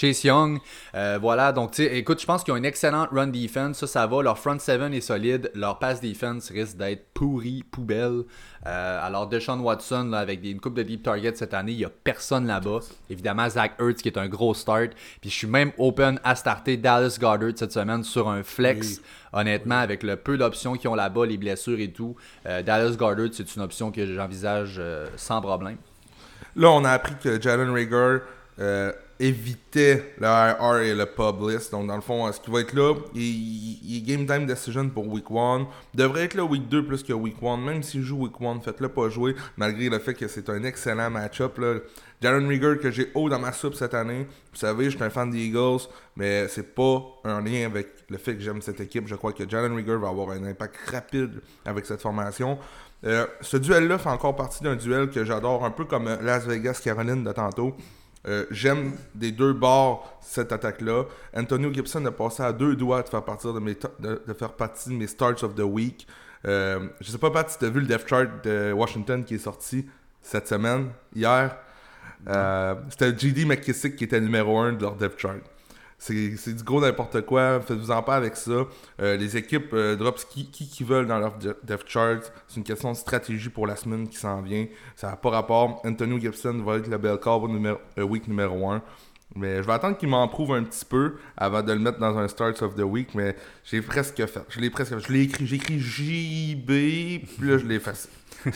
[0.00, 0.58] Chase Young,
[0.94, 4.22] euh, voilà, donc écoute, je pense qu'ils ont une excellente run defense, ça, ça va,
[4.22, 8.22] leur front seven est solide, leur pass defense risque d'être pourri, poubelle.
[8.66, 11.78] Euh, alors, Deshaun Watson, là, avec des, une coupe de deep target cette année, il
[11.78, 12.80] n'y a personne là-bas.
[13.10, 16.76] Évidemment, Zach Ertz qui est un gros start, puis je suis même open à starter
[16.78, 18.88] Dallas Goddard cette semaine sur un flex.
[18.88, 19.04] Oui.
[19.32, 23.28] Honnêtement, avec le peu d'options qu'ils ont là-bas, les blessures et tout, euh, Dallas Goddard,
[23.32, 24.80] c'est une option que j'envisage
[25.16, 25.76] sans problème.
[26.56, 28.24] Là, on a appris que Jalen Rager
[29.20, 31.70] évitait le IR et le pub list.
[31.70, 32.94] Donc, dans le fond, est-ce qu'il va être là?
[33.14, 35.68] Il, est game time decision pour week 1.
[35.94, 37.58] Devrait être là week 2 plus que week 1.
[37.58, 41.10] Même s'il joue week 1, faites-le pas jouer, malgré le fait que c'est un excellent
[41.10, 41.60] match-up.
[42.22, 44.26] Jalen Rager, que j'ai haut dans ma soupe cette année.
[44.52, 48.16] Vous savez, je suis un fan des Eagles, mais c'est pas un lien avec le
[48.16, 49.06] fait que j'aime cette équipe.
[49.06, 52.58] Je crois que Jalen Rager va avoir un impact rapide avec cette formation.
[53.04, 57.24] Euh, ce duel-là fait encore partie d'un duel que j'adore, un peu comme Las Vegas-Caroline
[57.24, 57.74] de tantôt.
[58.28, 61.04] Euh, J'aime des deux bords cette attaque-là.
[61.34, 64.90] Antonio Gibson a passé à deux doigts de faire, partir de, mes de faire partie
[64.90, 66.06] de mes starts of the week.
[66.46, 69.34] Euh, je sais pas, Pat, si tu as vu le depth chart de Washington qui
[69.34, 69.86] est sorti
[70.22, 71.56] cette semaine, hier.
[72.28, 75.38] Euh, C'était JD McKissick qui était numéro 1 de leur depth chart.
[76.00, 77.60] C'est du gros n'importe quoi.
[77.60, 78.66] Faites-vous en pas avec ça.
[79.02, 82.32] Euh, les équipes euh, drops qui, qui, veulent dans leur de- depth chart.
[82.48, 84.66] C'est une question de stratégie pour la semaine qui s'en vient.
[84.96, 85.82] Ça n'a pas rapport.
[85.84, 88.82] Antonio Gibson va être le bel corps numéro, euh, week numéro 1.
[89.36, 92.16] Mais je vais attendre qu'il m'en prouve un petit peu avant de le mettre dans
[92.16, 93.14] un start of the week.
[93.14, 94.40] Mais j'ai presque fait.
[94.48, 95.00] Je l'ai presque fait.
[95.00, 95.46] Je l'ai écrit.
[95.46, 96.66] J'ai écrit JB.
[96.66, 98.08] Puis là, je l'ai effacé.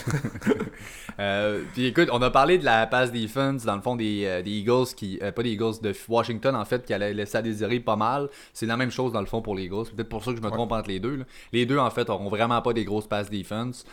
[1.17, 4.41] Euh, puis écoute, on a parlé de la pass defense, dans le fond, des, euh,
[4.41, 5.17] des Eagles qui.
[5.23, 8.27] euh, pas des Eagles, de Washington, en fait, qui allait laisser à désirer pas mal.
[8.51, 9.85] C'est la même chose, dans le fond, pour les Eagles.
[9.85, 11.15] C'est peut-être pour ça que je me trompe entre les deux.
[11.15, 11.23] là.
[11.53, 13.85] Les deux, en fait, auront vraiment pas des grosses pass defense.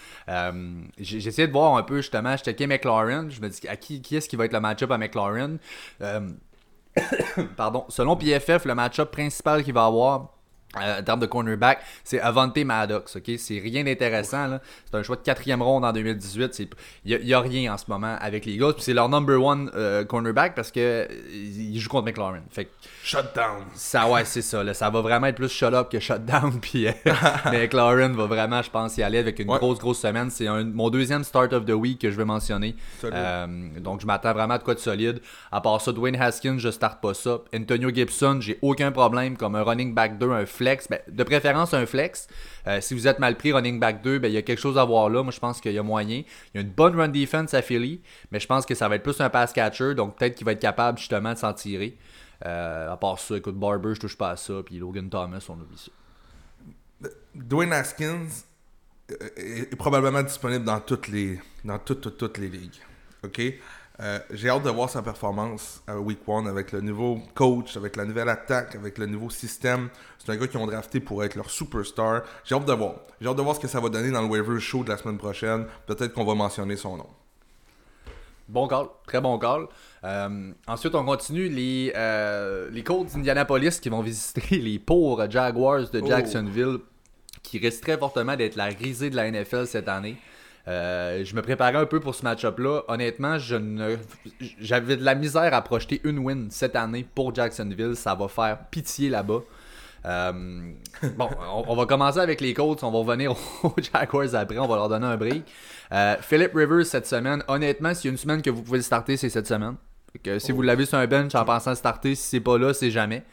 [0.99, 3.29] Essayé de voir un peu, justement, je checkais McLaurin.
[3.29, 5.59] Je me dis, à qui, qui est-ce qui va être le match-up à McLaurin?
[7.57, 7.85] Pardon.
[7.89, 10.31] Selon PFF, le match-up principal qu'il va avoir
[10.81, 13.33] euh, en termes de cornerback, c'est Avante Maddox, ok?
[13.37, 14.61] C'est rien d'intéressant, là.
[14.91, 16.63] C'est un choix de quatrième ronde en 2018.
[17.05, 18.75] Il n'y a, rien en ce moment avec les Eagles.
[18.75, 22.41] Puis c'est leur number one euh, cornerback parce que euh, il joue contre McLaurin.
[22.51, 22.69] Fait
[23.03, 23.65] Shutdown.
[23.75, 24.63] Ça, ouais, c'est ça.
[24.63, 24.75] Là.
[24.75, 26.59] Ça va vraiment être plus shut up que shutdown.
[26.63, 26.87] Puis
[27.53, 30.31] McLaurin va vraiment, je pense, y aller avec une grosse, grosse semaine.
[30.31, 32.77] C'est mon deuxième start of the week que je vais mentionner.
[33.81, 35.21] donc je m'attends vraiment à de quoi de solide.
[35.51, 37.41] À part ça, Dwayne Haskins, je starte pas ça.
[37.55, 41.87] Antonio Gibson, j'ai aucun problème comme un running back 2, un ben, de préférence un
[41.87, 42.29] flex.
[42.67, 44.79] Euh, si vous êtes mal pris running back 2, ben, il y a quelque chose
[44.79, 45.23] à voir là.
[45.23, 46.23] Moi, je pense qu'il y a moyen.
[46.55, 48.97] Il y a une bonne run defense à Philly, mais je pense que ça va
[48.97, 51.97] être plus un pass catcher, donc peut-être qu'il va être capable justement de s'en tirer.
[52.45, 55.55] Euh, à part ça, écoute, Barber, je touche pas à ça, puis Logan Thomas, on
[55.55, 57.09] oublie ça.
[57.35, 58.29] Dwayne Haskins
[59.11, 62.81] euh, est probablement disponible dans toutes les, dans toutes, toutes les ligues.
[63.25, 63.41] OK?
[64.01, 67.97] Euh, j'ai hâte de voir sa performance à Week 1 avec le nouveau coach, avec
[67.97, 69.91] la nouvelle attaque, avec le nouveau système.
[70.19, 72.23] C'est un gars qui ont drafté pour être leur superstar.
[72.45, 72.95] J'ai hâte de voir.
[73.21, 74.97] J'ai hâte de voir ce que ça va donner dans le waiver show de la
[74.97, 75.67] semaine prochaine.
[75.87, 77.07] Peut-être qu'on va mentionner son nom.
[78.49, 79.67] Bon call, très bon call.
[80.05, 85.89] Euh, ensuite, on continue les, euh, les Colts d'Indianapolis qui vont visiter les pauvres Jaguars
[85.91, 86.07] de oh.
[86.07, 86.79] Jacksonville,
[87.43, 90.17] qui risquent très fortement d'être la risée de la NFL cette année.
[90.69, 92.83] Euh, je me préparais un peu pour ce match-up-là.
[92.89, 93.97] Honnêtement, je ne...
[94.61, 97.97] j'avais de la misère à projeter une win cette année pour Jacksonville.
[97.97, 99.41] Ça va faire pitié là-bas.
[100.05, 100.33] Euh,
[101.17, 101.29] bon,
[101.69, 102.83] on, va commencer avec les Colts.
[102.83, 104.59] On va revenir aux Jaguars après.
[104.59, 105.43] On va leur donner un break.
[105.93, 107.43] Euh, Philip Rivers cette semaine.
[107.49, 109.77] Honnêtement, s'il y a une semaine que vous pouvez le starter, c'est cette semaine.
[110.23, 110.57] Que si oh.
[110.57, 113.25] vous l'avez sur un bench en pensant starter, si c'est pas là, c'est jamais.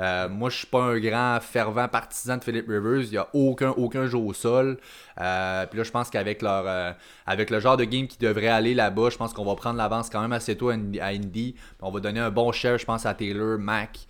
[0.00, 3.04] Euh, moi, je suis pas un grand fervent partisan de Philip Rivers.
[3.04, 4.78] Il n'y a aucun, aucun jeu au sol.
[5.20, 6.92] Euh, puis là, je pense qu'avec leur euh,
[7.26, 10.10] avec le genre de game qui devrait aller là-bas, je pense qu'on va prendre l'avance
[10.10, 11.54] quand même assez tôt à Indy.
[11.80, 14.06] On va donner un bon share, je pense, à Taylor, Mac,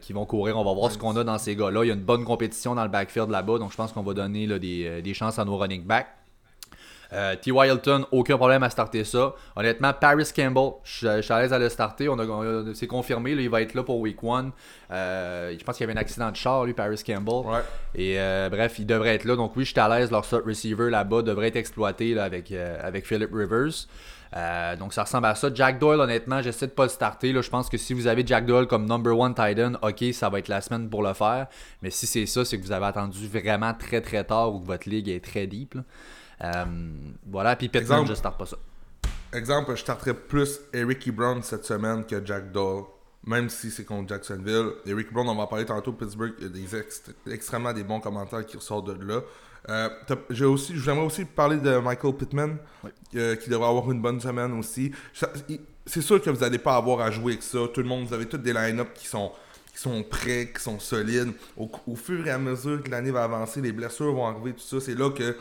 [0.00, 0.58] qui vont courir.
[0.58, 1.84] On va voir ce qu'on a dans ces gars-là.
[1.84, 3.58] Il y a une bonne compétition dans le backfield là-bas.
[3.58, 6.08] Donc, je pense qu'on va donner des, des chances à nos running backs.
[7.12, 7.50] Euh, T.
[7.50, 9.34] Wilton, aucun problème à starter ça.
[9.56, 12.08] Honnêtement, Paris Campbell, je suis à l'aise à le starter.
[12.08, 12.16] On
[12.74, 14.50] c'est confirmé, il va être là pour Week 1.
[14.90, 17.62] Euh, je pense qu'il y avait un accident de char, lui, Paris Campbell.
[17.94, 19.36] Et euh, bref, il devrait être là.
[19.36, 20.10] Donc oui, je suis à l'aise.
[20.10, 23.86] Leur start receiver là-bas devrait être exploité avec, avec Philip Rivers.
[24.78, 25.50] donc ça ressemble à ça.
[25.52, 27.32] Jack Doyle, honnêtement, j'essaie de pas le starter.
[27.32, 27.42] Là.
[27.42, 30.30] Je pense que si vous avez Jack Doyle comme number one tight end, ok, ça
[30.30, 31.46] va être la semaine pour le faire.
[31.82, 34.66] Mais si c'est ça, c'est que vous avez attendu vraiment très très tard ou que
[34.66, 35.76] votre ligue est très deep.
[37.26, 38.56] Voilà, puis Pittman, je starte pas ça.
[39.32, 42.84] Exemple, je starterais plus Eric Brown cette semaine que Jack Doll.
[43.24, 44.72] Même si c'est contre Jacksonville.
[44.84, 45.92] Eric Brown, on va en parler tantôt.
[45.92, 49.20] Pittsburgh, il y a des extrêmement des bons commentaires qui ressortent de là.
[49.68, 49.88] Euh,
[50.28, 52.56] j'ai aussi, j'aimerais aussi parler de Michael Pittman,
[53.14, 54.90] euh, qui devrait avoir une bonne semaine aussi.
[55.86, 57.60] C'est sûr que vous n'allez pas avoir à jouer avec ça.
[57.72, 59.30] Tout le monde, vous avez tous des line-up qui sont,
[59.72, 61.32] qui sont prêts, qui sont solides.
[61.56, 64.64] Au, au, fur et à mesure que l'année va avancer, les blessures vont arriver, tout
[64.64, 64.80] ça.
[64.80, 65.36] C'est là que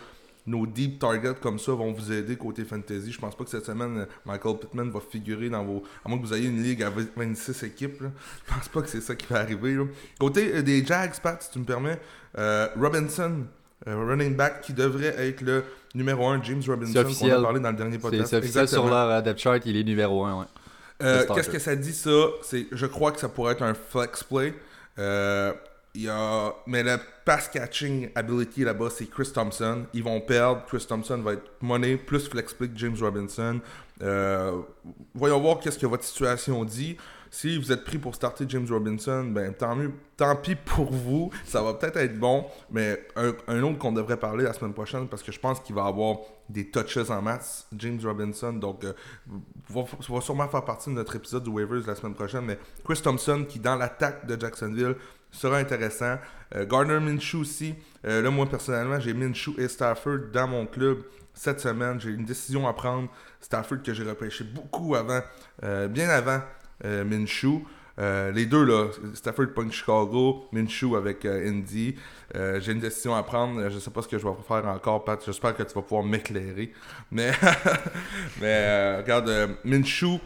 [0.47, 3.11] nos deep targets comme ça vont vous aider côté fantasy.
[3.11, 5.83] Je pense pas que cette semaine, Michael Pittman va figurer dans vos.
[6.03, 8.01] À moins que vous ayez une ligue à 26 équipes.
[8.01, 8.09] Là.
[8.47, 9.77] Je pense pas que c'est ça qui va arriver.
[10.19, 11.99] Côté euh, des Jags, Pat, si tu me permets,
[12.37, 13.45] euh, Robinson,
[13.87, 17.71] euh, running back qui devrait être le numéro 1, James Robinson, qu'on a parlé dans
[17.71, 18.29] le dernier podcast.
[18.29, 20.39] C'est officiel sur leur depth chart, il est numéro 1.
[20.39, 21.25] Ouais.
[21.35, 22.09] Qu'est-ce que ça dit ça?
[22.71, 24.53] Je crois que ça pourrait être un flex play.
[25.93, 26.53] Y a...
[26.67, 29.85] Mais le pass catching ability là-bas, c'est Chris Thompson.
[29.93, 30.63] Ils vont perdre.
[30.65, 33.59] Chris Thompson va être money plus flex que James Robinson.
[34.01, 34.61] Euh,
[35.13, 36.97] voyons voir qu'est-ce que votre situation dit.
[37.33, 41.29] Si vous êtes pris pour starter James Robinson, ben tant mieux, tant pis pour vous.
[41.45, 45.23] Ça va peut-être être bon, mais un, autre qu'on devrait parler la semaine prochaine parce
[45.23, 46.17] que je pense qu'il va avoir
[46.49, 48.51] des touches en masse, James Robinson.
[48.51, 48.91] Donc, euh,
[49.69, 52.43] va, va, sûrement faire partie de notre épisode de Waivers la semaine prochaine.
[52.43, 54.95] Mais Chris Thompson, qui dans l'attaque de Jacksonville,
[55.31, 56.17] sera intéressant.
[56.55, 57.75] Euh, Gardner Minshew aussi.
[58.05, 61.99] Euh, là, moi, personnellement, j'ai Minshew et Stafford dans mon club cette semaine.
[61.99, 63.09] J'ai une décision à prendre.
[63.39, 65.21] Stafford que j'ai repêché beaucoup avant,
[65.63, 66.41] euh, bien avant
[66.83, 67.63] Minshew.
[67.97, 71.95] les deux, là, Stafford Punk Chicago, Minshew avec Indy.
[72.33, 73.69] j'ai une décision à prendre.
[73.69, 75.23] Je sais pas ce que je vais faire encore, Pat.
[75.23, 76.73] J'espère que tu vas pouvoir m'éclairer.
[77.11, 77.31] Mais,
[78.41, 80.19] mais regarde, Minshew,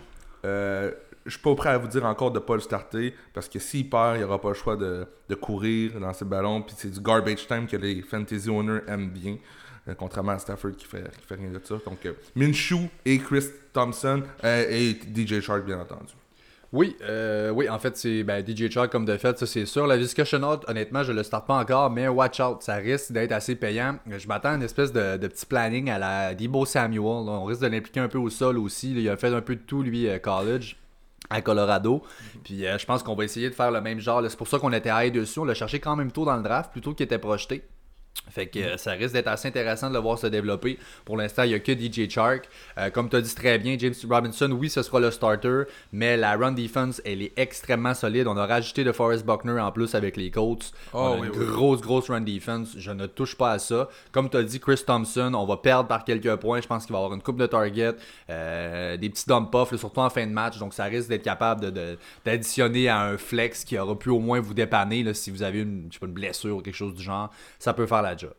[1.26, 3.90] je suis pas prêt à vous dire encore de pas le starter parce que s'il
[3.90, 5.08] perd, il n'y aura pas le choix de,
[5.42, 6.62] courir dans ses ballons.
[6.62, 9.38] Puis c'est du garbage time que les fantasy owners aiment bien.
[9.88, 11.76] Euh, contrairement à Stafford qui fait, qui fait rien de ça.
[11.86, 16.14] Donc, euh, Minshew et Chris Thompson euh, et DJ Shark, bien entendu.
[16.72, 16.98] Oui,
[17.54, 19.88] oui, en fait, c'est ben, DJ Shark comme de fait, ça c'est sûr.
[19.88, 23.32] La discussion note, honnêtement, je le starte pas encore, mais watch out, ça risque d'être
[23.32, 23.98] assez payant.
[24.10, 27.02] Je m'attends à une espèce de, petit planning à la Debo Samuel.
[27.02, 28.92] On risque de l'impliquer un peu au sol aussi.
[28.92, 30.76] Il a fait un peu de tout, lui, college.
[31.30, 32.04] À Colorado.
[32.44, 34.24] Puis euh, je pense qu'on va essayer de faire le même genre.
[34.30, 35.40] C'est pour ça qu'on était high dessus.
[35.40, 37.64] On l'a cherché quand même tôt dans le draft, plutôt qu'il était projeté.
[38.30, 40.80] Fait que euh, ça risque d'être assez intéressant de le voir se développer.
[41.06, 42.50] Pour l'instant, il n'y a que DJ Shark.
[42.78, 46.18] Euh, comme tu as dit très bien, James Robinson, oui, ce sera le starter, mais
[46.18, 48.26] la run defense, elle est extrêmement solide.
[48.28, 50.72] On a rajouté de Forrest Buckner en plus avec les Colts.
[50.94, 51.46] Oh, on a oui, une oui.
[51.46, 52.74] grosse, grosse run defense.
[52.78, 53.90] Je ne touche pas à ça.
[54.12, 56.62] Comme tu as dit, Chris Thompson, on va perdre par quelques points.
[56.62, 57.94] Je pense qu'il va avoir une coupe de target,
[58.30, 60.58] euh, des petits dump-offs, surtout en fin de match.
[60.58, 64.20] Donc ça risque d'être capable de- de- d'additionner à un flex qui aura pu au
[64.20, 66.74] moins vous dépanner là, si vous avez une, je sais pas, une blessure ou quelque
[66.76, 67.30] chose du genre.
[67.60, 68.34] Ça peut faire la job.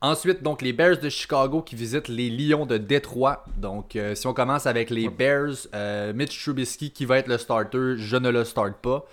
[0.00, 3.44] Ensuite, donc les Bears de Chicago qui visitent les Lions de Détroit.
[3.56, 7.38] Donc, euh, si on commence avec les Bears, euh, Mitch Trubisky qui va être le
[7.38, 9.06] starter, je ne le starte pas.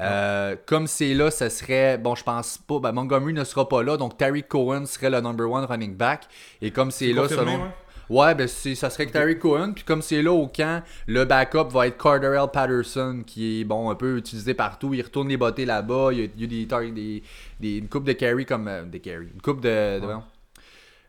[0.00, 3.82] Euh, comme c'est là, ce serait, bon, je pense pas, ben, Montgomery ne sera pas
[3.82, 6.26] là, donc Terry Cohen serait le number one running back.
[6.62, 7.64] Et comme c'est là, confirmé, selon.
[7.64, 7.70] ouais?
[8.10, 9.72] Ouais, ben c'est, ça serait que Terry Cohen.
[9.74, 13.90] Puis comme c'est là au camp, le backup va être Carterell Patterson, qui est bon
[13.90, 14.94] un peu utilisé partout.
[14.94, 16.10] Il retourne les botter là-bas.
[16.12, 17.22] Il y a, il y a des, des,
[17.60, 20.00] des- une coupe de carry comme euh, des carry, une coupe de.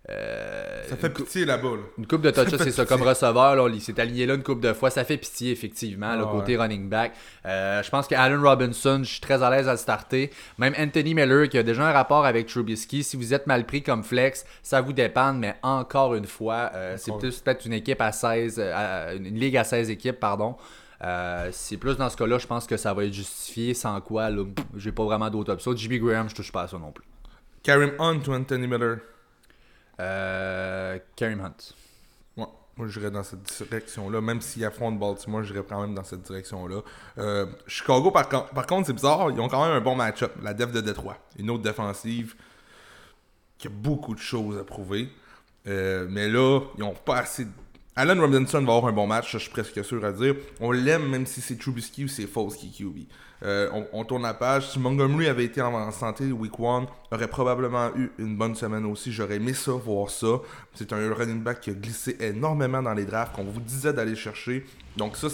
[0.09, 1.69] Euh, Ça fait pitié là-bas.
[1.69, 1.81] Là.
[1.97, 2.85] une coupe de touch, fait c'est ça.
[2.85, 4.89] Comme receveur, là, il s'est aligné là une coupe de fois.
[4.89, 7.13] Ça fait pitié, effectivement, le Ah, côté running back.
[7.45, 10.31] Euh, je pense que Allen Robinson, je suis très à l'aise à le starter.
[10.57, 13.03] Même Anthony Miller, qui a déjà un rapport avec Trubisky.
[13.03, 15.33] Si vous êtes mal pris comme flex, ça vous dépend.
[15.33, 19.63] Mais encore une fois, euh, c'est peut-être une équipe à 16, euh, une ligue à
[19.63, 20.55] 16 équipes, pardon.
[21.03, 23.73] Euh, c'est plus dans ce cas-là, je pense que ça va être justifié.
[23.73, 24.29] Sans quoi,
[24.75, 25.75] j'ai pas vraiment d'autres options.
[25.75, 27.05] Jimmy Graham, je touche pas à ça non plus.
[27.63, 28.97] Karim Hunt ou Anthony Miller?
[29.99, 31.73] Euh, Kareem Hunt.
[32.37, 32.45] Ouais,
[32.77, 34.21] moi j'irais dans cette direction-là.
[34.21, 36.81] Même s'ils affrontent Baltimore, j'irais quand même dans cette direction-là.
[37.17, 40.33] Euh, Chicago, par, con- par contre, c'est bizarre, ils ont quand même un bon match-up.
[40.41, 41.17] La def de Détroit.
[41.37, 42.35] Une autre défensive
[43.57, 45.09] qui a beaucoup de choses à prouver.
[45.67, 47.45] Euh, mais là, ils ont pas assez.
[47.45, 47.51] de-
[47.95, 50.35] Allen Robinson va avoir un bon match, ça, je suis presque sûr à dire.
[50.61, 52.71] On l'aime même si c'est Trubisky ou c'est Foles qui.
[53.43, 54.69] Euh, on, tourne la page.
[54.69, 59.13] Si Montgomery avait été en, santé week 1, aurait probablement eu une bonne semaine aussi.
[59.13, 60.41] J'aurais aimé ça, voir ça.
[60.73, 64.15] C'est un running back qui a glissé énormément dans les drafts, qu'on vous disait d'aller
[64.15, 64.65] chercher.
[64.97, 65.27] Donc ça,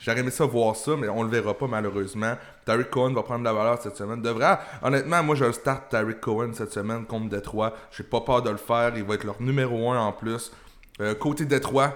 [0.00, 2.34] j'aurais aimé ça, voir ça, mais on le verra pas malheureusement.
[2.64, 4.20] Tariq Cohen va prendre la valeur cette semaine.
[4.20, 7.74] Devrait, honnêtement, moi je start Tariq Cohen cette semaine contre Détroit.
[7.96, 8.92] J'ai pas peur de le faire.
[8.96, 10.50] Il va être leur numéro 1 en plus.
[11.00, 11.94] Euh, côté Détroit,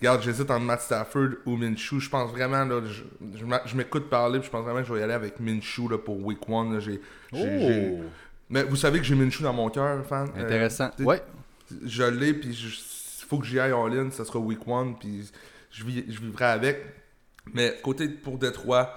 [0.00, 1.98] regarde, j'hésite entre Matt Stafford ou Minshew.
[1.98, 3.02] Je pense vraiment, là, je,
[3.38, 5.40] je m'a- je m'écoute parler, puis je pense vraiment que je vais y aller avec
[5.40, 6.72] Minshew là, pour Week 1.
[6.72, 6.80] là.
[6.80, 7.00] J'ai,
[7.32, 7.98] j'ai- j'ai-
[8.48, 10.28] Mais vous savez que j'ai Minshew dans mon cœur, fan.
[10.36, 10.90] Euh, Intéressant.
[10.90, 11.20] t'sais, ouais.
[11.84, 14.12] Je l'ai, puis il faut que j'y aille en ligne.
[14.12, 15.28] Ça sera Week 1, puis
[15.72, 16.84] je, vis, je vivrai avec.
[17.52, 18.96] Mais côté pour Détroit,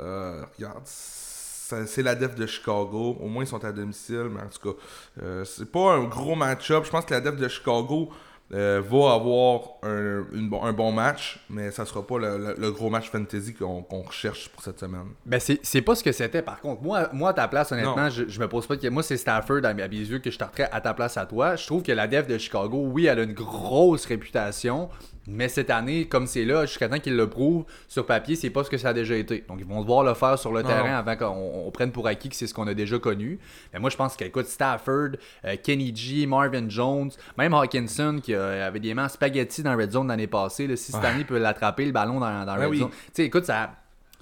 [0.00, 3.16] euh, regarde, c'est la def de Chicago.
[3.20, 4.78] Au moins, ils sont à domicile, mais en tout cas,
[5.22, 6.84] euh, c'est pas un gros match-up.
[6.84, 8.10] Je pense que la def de Chicago
[8.54, 12.54] euh, va avoir un, une bon- un bon match, mais ça sera pas le, le-
[12.58, 15.08] le gros match fantasy qu'on recherche pour cette semaine.
[15.26, 16.82] Ben, c'est pas ce que c'était, par contre.
[16.82, 19.18] Moi, moi à ta place, honnêtement, je, je me pose pas de que Moi, c'est
[19.18, 21.56] Stafford, à mes, yeux, que je starterais à ta place à toi.
[21.56, 24.88] Je trouve que la def de Chicago, oui, elle a une grosse réputation,
[25.30, 28.64] mais cette année, comme c'est là, jusqu'à temps qu'ils le prouvent, sur papier, c'est pas
[28.64, 29.44] ce que ça a déjà été.
[29.48, 30.68] Donc, ils vont devoir le faire sur le Non.
[30.68, 33.38] terrain avant qu'on on prenne pour acquis que c'est ce qu'on a déjà connu.
[33.72, 35.10] Mais moi, je pense qu'écoute, Stafford,
[35.44, 39.76] euh, Kenny G, Marvin Jones, même Hawkinson, qui euh, avait des mains spaghetti dans la
[39.76, 42.54] red zone l'année passée, là, si cette année il peut l'attraper, le ballon dans, dans
[42.54, 42.78] la Ouais, red oui.
[42.78, 42.90] zone.
[42.90, 43.72] Tu sais, écoute, ça.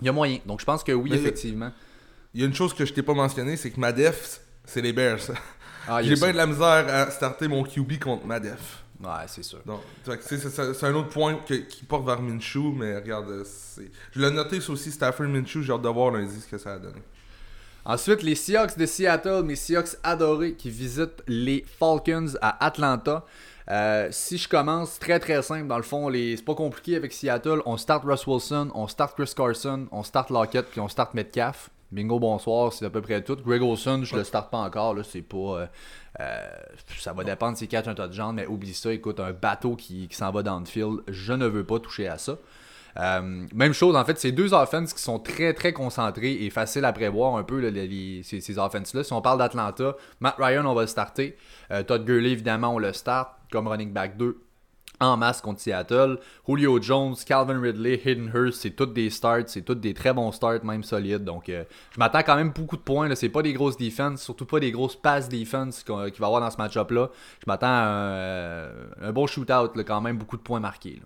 [0.01, 0.39] Il y a moyen.
[0.45, 1.71] Donc, je pense que oui, Mais- effectivement.
[2.35, 4.83] Il y a une chose que je t'ai pas mentionné, c'est que ma def, c'est
[4.83, 5.21] les Bears.
[5.89, 8.83] Ah, J'ai bien de la misère à starter mon QB contre ma def.
[9.03, 9.59] Ouais, c'est sûr.
[9.67, 9.81] Donc,
[10.21, 13.45] c'est un autre point que- qui porte vers Minshew, mais regarde,
[14.13, 16.75] je l'ai noté, ça aussi, Stafford Minshew, j'ai hâte de voir lundi ce que ça
[16.75, 17.03] a donné.
[17.85, 23.25] Ensuite, les Seahawks de Seattle, mes Seahawks adorés qui visitent les Falcons à Atlanta.
[23.71, 26.37] Euh, si je commence, très très simple, dans le fond, les...
[26.37, 27.61] c'est pas compliqué avec Seattle.
[27.67, 31.71] On start Russ Wilson, on start Chris Carson, on start Lockett, puis on start Metcalf.
[31.93, 33.37] Bingo, bonsoir, c'est à peu près tout.
[33.37, 35.37] Greg Olson, je le starte pas encore, là, c'est pas.
[35.37, 35.67] euh,
[36.21, 36.47] euh,
[36.99, 39.77] ça va dépendre s'il catch un tas de jambes, mais oublie ça, écoute, un bateau
[39.77, 42.37] qui, qui s'en va dans le field, je ne veux pas toucher à ça.
[42.99, 46.85] Euh, même chose, en fait, c'est deux offenses qui sont très très concentrées et faciles
[46.87, 49.05] à prévoir un peu là, les- ces, ces offenses-là.
[49.05, 51.37] Si on parle d'Atlanta, Matt Ryan, on va le starter.
[51.71, 54.39] Euh, Todd Gurley, évidemment, on le start comme running back 2
[55.01, 56.19] en masse contre Seattle.
[56.49, 60.33] Julio Jones, Calvin Ridley, Hayden Hurst, c'est toutes des starts, c'est toutes des très bons
[60.33, 61.25] starts, même solides.
[61.25, 63.09] Donc, euh, je m'attends quand même beaucoup de points.
[63.09, 63.15] là.
[63.17, 66.29] C'est pas des grosses defense, surtout pas des grosses pass defense qu'on- qu'il va y
[66.29, 67.11] avoir dans ce match-up-là.
[67.41, 71.01] Je m'attends euh, un bon shootout, là, quand même beaucoup de points marqués.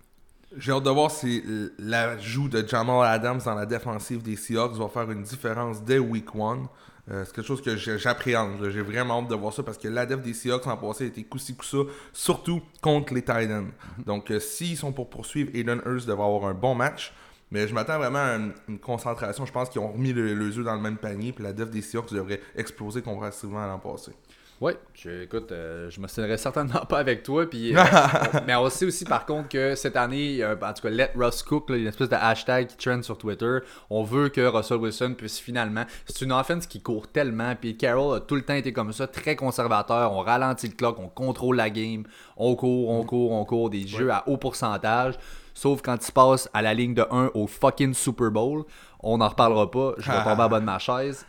[0.57, 1.45] J'ai hâte de voir si
[1.79, 6.27] l'ajout de Jamal Adams dans la défensive des Seahawks va faire une différence dès Week
[6.35, 6.69] 1.
[7.11, 8.69] Euh, c'est quelque chose que j'appréhende.
[8.71, 11.07] J'ai vraiment hâte de voir ça parce que la def des Seahawks en passé a
[11.09, 11.79] été coup-ci coup-ça,
[12.13, 13.71] surtout contre les Titans.
[14.07, 17.13] Donc, euh, s'ils sont pour poursuivre, Aiden Hurst devrait avoir un bon match.
[17.53, 18.37] Mais je m'attends vraiment à
[18.69, 19.45] une, concentration.
[19.45, 21.33] Je pense qu'ils ont remis le, le dans le même panier.
[21.33, 24.13] Puis la def des Seahawks devrait exploser comparativement à l'an passé.
[24.61, 24.73] Oui,
[25.07, 27.49] écoute, euh, je me tiendrai certainement pas avec toi.
[27.49, 27.83] Puis, euh,
[28.47, 31.65] mais on sait aussi par contre que cette année, en tout cas, Let Russ Cook,
[31.71, 33.61] il y a une espèce de hashtag qui trend sur Twitter.
[33.89, 35.87] On veut que Russell Wilson puisse finalement.
[36.05, 37.55] C'est une offense qui court tellement.
[37.57, 40.13] Puis Carroll a tout le temps été comme ça, très conservateur.
[40.13, 42.05] On ralentit le clock, on contrôle la game.
[42.37, 43.71] On court, on court, on court.
[43.71, 45.15] Des jeux à haut pourcentage.
[45.55, 48.65] Sauf quand il se passe à la ligne de 1 au fucking Super Bowl.
[49.03, 49.95] On n'en reparlera pas.
[49.97, 51.25] Je vais tomber à bas de ma chaise.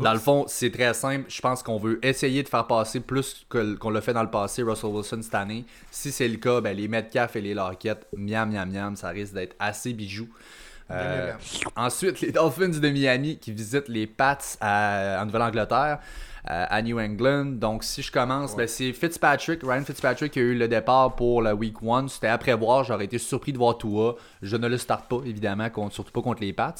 [0.00, 1.26] Dans le fond, c'est très simple.
[1.28, 4.62] Je pense qu'on veut essayer de faire passer plus qu'on l'a fait dans le passé,
[4.62, 5.64] Russell Wilson cette année.
[5.90, 9.34] Si c'est le cas, ben, les Metcalf et les Lockett, miam, miam, miam, ça risque
[9.34, 10.28] d'être assez bijou.
[10.90, 11.32] Euh,
[11.76, 16.00] ensuite, les Dolphins de Miami qui visitent les Pats en Nouvelle-Angleterre,
[16.46, 17.58] à New England.
[17.58, 21.40] Donc, si je commence, ben, c'est Fitzpatrick, Ryan Fitzpatrick qui a eu le départ pour
[21.40, 22.08] la Week 1.
[22.08, 22.84] C'était à prévoir.
[22.84, 24.16] J'aurais été surpris de voir Tua.
[24.42, 26.74] Je ne le starte pas, évidemment, surtout pas contre les Pats.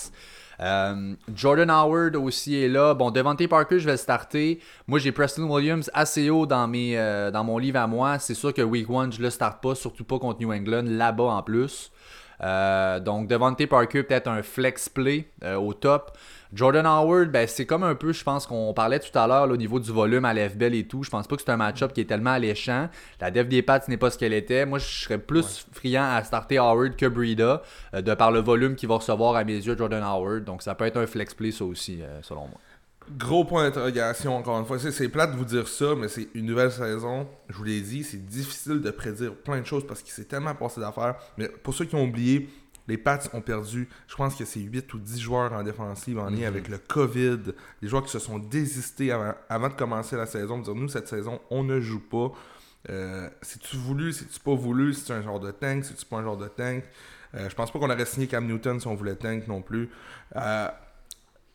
[0.61, 2.95] Euh, Jordan Howard aussi est là.
[2.95, 4.61] Bon, Devante Parker, je vais starter.
[4.87, 8.19] Moi, j'ai Preston Williams assez haut dans, mes, euh, dans mon livre à moi.
[8.19, 11.25] C'est sûr que Week 1, je le starte pas, surtout pas contre New England, là-bas
[11.25, 11.91] en plus.
[12.45, 16.17] Euh, donc, Devante Parker, peut-être un flex play au top.
[16.55, 19.57] Jordan Howard, ben, c'est comme un peu, je pense qu'on parlait tout à l'heure au
[19.57, 21.03] niveau du volume à l'FBL et tout.
[21.03, 22.89] Je pense pas que c'est un match-up qui est tellement alléchant.
[23.21, 24.65] La def des Pats n'est pas ce qu'elle était.
[24.65, 27.63] Moi, je serais plus friand à starter Howard que Breda,
[27.95, 30.45] euh, de par le volume qu'il va recevoir à mes yeux, Jordan Howard.
[30.45, 32.61] Donc, ça peut être un flex play, ça aussi, euh, selon moi.
[33.11, 34.79] Gros point d'interrogation, encore une fois.
[34.79, 37.29] C'est plate de vous dire ça, mais c'est une nouvelle saison.
[37.49, 40.55] Je vous l'ai dit, c'est difficile de prédire plein de choses parce qu'il s'est tellement
[40.55, 41.17] passé d'affaires.
[41.37, 42.49] Mais pour ceux qui ont oublié,
[42.89, 46.31] les Pats ont perdu, je pense que c'est 8 ou 10 joueurs en défensive en
[46.31, 46.45] lien mhm.
[46.45, 47.53] avec le COVID.
[47.83, 50.59] Les joueurs qui se sont désistés avant, de commencer la saison.
[50.59, 52.33] Dire, nous, cette saison, on ne joue pas.
[52.91, 53.29] Euh,
[53.63, 56.17] tu voulu, si tu pas voulu, si tu un genre de tank, si tu pas
[56.17, 56.85] un genre de tank.
[57.35, 59.91] Euh, je pense pas qu'on aurait signé Cam Newton si on voulait tank non plus.
[60.37, 60.69] Euh,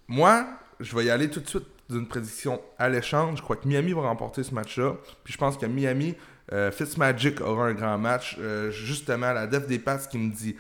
[0.07, 0.47] moi,
[0.80, 3.38] je vais y aller tout de suite d'une prédiction alléchante.
[3.38, 4.95] Je crois que Miami va remporter ce match-là.
[5.23, 6.15] Puis je pense que Miami,
[6.51, 8.38] euh, Fitzmagic aura un grand match.
[8.71, 10.55] justement, la def des Pats qui me dit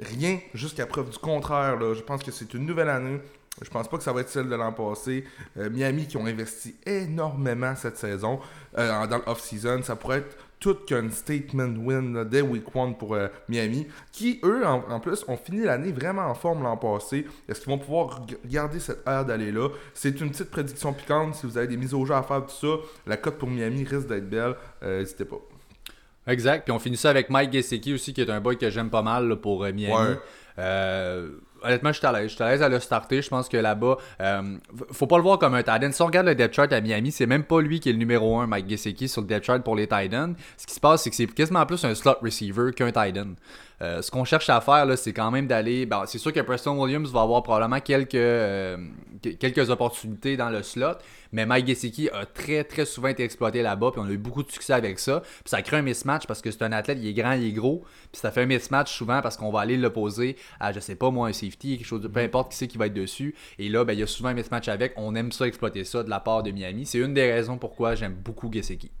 [0.00, 1.78] rien jusqu'à preuve du contraire.
[1.94, 3.20] Je pense que c'est une nouvelle année.
[3.60, 5.24] Je pense pas que ça va être celle de l'an passé.
[5.58, 8.40] Euh, Miami qui ont investi énormément cette saison
[8.78, 9.82] euh, dans l'off-season.
[9.82, 14.64] Ça pourrait être tout qu'un statement win dès week one pour euh, Miami, qui eux,
[14.64, 17.26] en, plus, ont fini l'année vraiment en forme l'an passé.
[17.48, 21.34] Est-ce qu'ils vont pouvoir garder cette ère d'aller là C'est une petite prédiction piquante.
[21.34, 23.84] Si vous avez des mises au jeu à faire, tout ça, la cote pour Miami
[23.84, 24.54] risque d'être belle.
[24.80, 25.40] N'hésitez pas.
[26.26, 26.64] Exact.
[26.64, 29.02] Puis on finit ça avec Mike Gesicki aussi, qui est un boy que j'aime pas
[29.02, 30.16] mal pour euh, Miami.
[30.58, 31.30] Euh,
[31.64, 32.30] honnêtement, je suis à l'aise.
[32.30, 33.22] Je suis à l'aise à le starter.
[33.22, 34.56] Je pense que là-bas, euh,
[34.92, 35.92] faut pas le voir comme un tight end.
[35.92, 37.98] Si on regarde le depth chart à Miami, c'est même pas lui qui est le
[37.98, 40.12] numéro 1, Mike Gesicki, sur le depth chart pour les tight.
[40.56, 43.34] Ce qui se passe, c'est que c'est quasiment plus un slot receiver qu'un tight end.
[43.82, 45.86] Euh, ce qu'on cherche à faire, c'est quand même d'aller.
[45.86, 48.76] Ben, c'est sûr que Preston Williams va avoir probablement quelques, euh,
[49.40, 50.98] quelques opportunités dans le slot,
[51.32, 54.44] mais Mike Gesicki a très très souvent été exploité là-bas, puis on a eu beaucoup
[54.44, 55.20] de succès avec ça.
[55.20, 57.52] Puis ça crée un mismatch parce que c'est un athlète, il est grand, il est
[57.52, 60.94] gros, puis ça fait un mismatch souvent parce qu'on va aller l'opposer à, je sais
[60.94, 62.26] pas moi, un safety, quelque chose de peu mm-hmm.
[62.26, 63.34] importe qui c'est qui va être dessus.
[63.58, 64.92] Et là, ben, il y a souvent un mismatch avec.
[64.96, 66.86] On aime ça exploiter ça de la part de Miami.
[66.86, 68.92] C'est une des raisons pourquoi j'aime beaucoup Gesicki.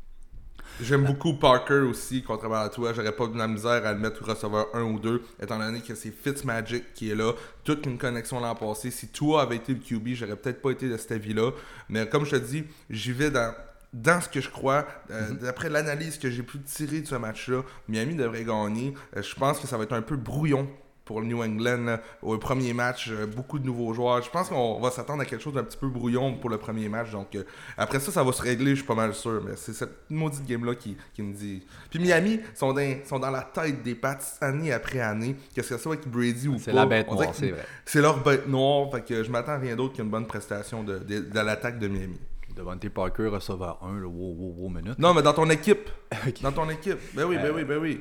[0.80, 2.92] J'aime beaucoup Parker aussi, contrairement à toi.
[2.92, 5.94] J'aurais pas de la misère à le mettre receveur 1 ou 2, étant donné que
[5.94, 7.32] c'est Fitzmagic qui est là.
[7.64, 8.90] Toute une connexion l'an passé.
[8.90, 11.50] Si toi avait été le QB, j'aurais peut-être pas été de cette avis-là.
[11.88, 13.54] Mais comme je te dis, j'y vais dans,
[13.92, 14.86] dans ce que je crois.
[15.10, 15.38] Euh, mhm.
[15.38, 18.94] D'après l'analyse que j'ai pu tirer de ce match-là, Miami devrait gagner.
[19.16, 20.68] Euh, je pense que ça va être un peu brouillon
[21.12, 23.10] pour le New England au premier match.
[23.10, 24.22] Euh, beaucoup de nouveaux joueurs.
[24.22, 26.88] Je pense qu'on va s'attendre à quelque chose d'un petit peu brouillon pour le premier
[26.88, 27.10] match.
[27.10, 27.44] Donc euh,
[27.76, 29.42] après ça, ça va se régler, je suis pas mal sûr.
[29.44, 31.62] Mais c'est cette maudite game-là qui, me dit.
[31.90, 35.36] Puis Miami sont dans, sont dans la tête des Pats année après année.
[35.54, 37.66] Qu'est-ce que ça avec Brady ou pas C'est la bête noire, c'est vrai.
[37.84, 38.90] C'est leur bête noire.
[38.90, 42.18] Fait que je m'attends à rien d'autre qu'une bonne prestation de, de, l'attaque de Miami.
[42.56, 44.98] Devante Parker, receveur 1, le wow, wow, wow, minute.
[44.98, 45.88] Non, mais dans ton équipe.
[46.42, 46.98] Dans ton équipe.
[47.14, 48.00] Ben oui, ben oui, ben oui.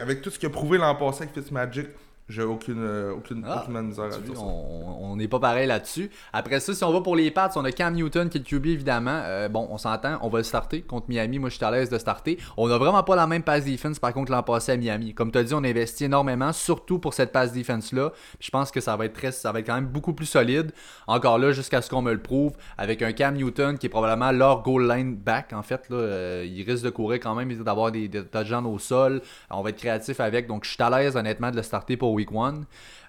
[0.00, 1.88] Avec, tout ce qu'il a prouvé l'an passé avec Fitzmagic,
[2.32, 6.10] j'ai aucune, euh, aucune, ah, aucune misère à dire On n'est pas pareil là-dessus.
[6.32, 8.46] Après ça, si on va pour les Pats, on a Cam Newton qui est le
[8.46, 9.20] QB évidemment.
[9.24, 11.38] Euh, bon, on s'entend, on va le starter contre Miami.
[11.38, 12.38] Moi, je suis à l'aise de starter.
[12.56, 15.14] On a vraiment pas la même pass defense par contre l'an passé à Miami.
[15.14, 18.12] Comme tu as dit, on investit énormément, surtout pour cette pass defense-là.
[18.40, 20.72] Je pense que ça va être très, ça va être quand même beaucoup plus solide.
[21.06, 24.32] Encore là, jusqu'à ce qu'on me le prouve, avec un Cam Newton qui est probablement
[24.32, 25.52] leur goal line back.
[25.52, 28.78] En fait, là, euh, il risque de courir quand même, d'avoir des, des touchdowns au
[28.78, 29.20] sol.
[29.50, 30.46] On va être créatif avec.
[30.46, 32.62] Donc, je suis à l'aise honnêtement de le starter pour week 1.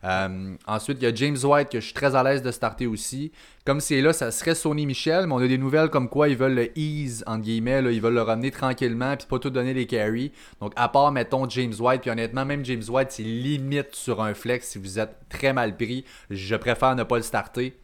[0.03, 2.87] Euh, ensuite, il y a James White que je suis très à l'aise de starter
[2.87, 3.31] aussi.
[3.65, 6.35] Comme c'est là, ça serait Sony Michel, mais on a des nouvelles comme quoi ils
[6.35, 9.85] veulent le ease, entre guillemets, ils veulent le ramener tranquillement, puis pas tout donner les
[9.85, 10.31] carries.
[10.59, 14.33] Donc, à part, mettons, James White, puis honnêtement, même James White, c'est limite sur un
[14.33, 16.03] flex si vous êtes très mal pris.
[16.29, 17.77] Je préfère ne pas le starter.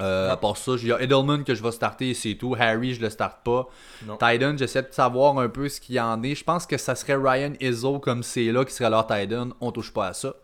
[0.00, 2.54] Euh, à part ça, il y a Edelman que je vais starter et c'est tout.
[2.58, 3.66] Harry, je le starte pas.
[4.00, 6.34] Titan, j'essaie de savoir un peu ce qu'il y en est.
[6.34, 9.50] Je pense que ça serait Ryan Izzo comme c'est là qui serait leur Titan.
[9.60, 10.34] On touche pas à ça.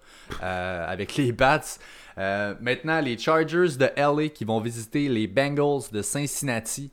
[0.42, 1.60] Euh, avec les Bats.
[2.18, 6.92] Euh, maintenant, les Chargers de LA qui vont visiter les Bengals de Cincinnati.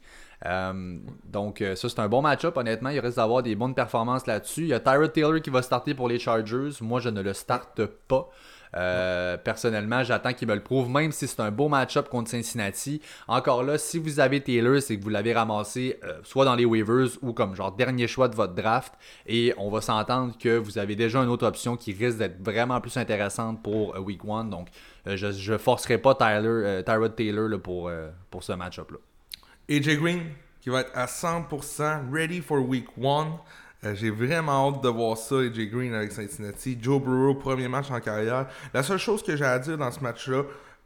[1.26, 2.56] donc, ça, c'est un bon match-up.
[2.56, 4.62] Honnêtement, il risque d'avoir des bonnes performances là-dessus.
[4.62, 6.70] Il y a Tyrod Taylor qui va starter pour les Chargers.
[6.82, 8.30] Moi, je ne le starte pas.
[8.76, 13.02] Euh, personnellement, j'attends qu'il me le prouve, même si c'est un beau match-up contre Cincinnati.
[13.28, 16.66] Encore là, si vous avez Taylor, c'est que vous l'avez ramassé euh, soit dans les
[16.66, 18.94] waivers ou comme genre dernier choix de votre draft.
[19.26, 22.80] Et on va s'entendre que vous avez déjà une autre option qui risque d'être vraiment
[22.82, 24.46] plus intéressante pour euh, Week 1.
[24.46, 24.68] Donc,
[25.06, 27.90] je ne forcerai pas Tyler, Tyrod Taylor pour,
[28.30, 28.98] pour ce match-up-là.
[29.70, 30.22] AJ Green,
[30.62, 33.40] qui va être à 100% ready for Week 1.
[33.84, 36.78] Euh, j'ai vraiment hâte de voir ça, AJ Green avec Cincinnati.
[36.82, 38.48] Joe Burrow, premier match en carrière.
[38.74, 40.44] La seule chose que j'ai à dire dans ce match-là,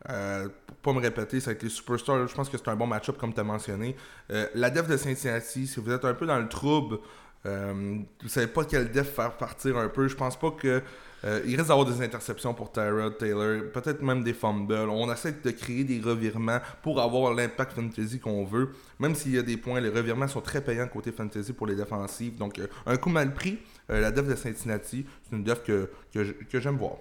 [0.10, 0.50] euh,
[0.82, 3.18] pour pas me répéter, c'est avec les superstars, je pense que c'est un bon match-up
[3.18, 3.96] comme tu as mentionné.
[4.32, 6.98] Euh, la def de Cincinnati, si vous êtes un peu dans le trouble,
[7.46, 10.82] euh, vous savez pas quel def faire partir un peu, je pense pas que
[11.26, 14.74] euh, il risque d'avoir des interceptions pour Tyrod Taylor, peut-être même des fumbles.
[14.90, 18.72] On essaie de créer des revirements pour avoir l'impact fantasy qu'on veut.
[19.00, 21.76] Même s'il y a des points, les revirements sont très payants côté fantasy pour les
[21.76, 22.36] défensives.
[22.36, 23.60] Donc, euh, un coup mal pris,
[23.90, 26.98] euh, la def de Cincinnati, c'est une def que, que j'aime voir.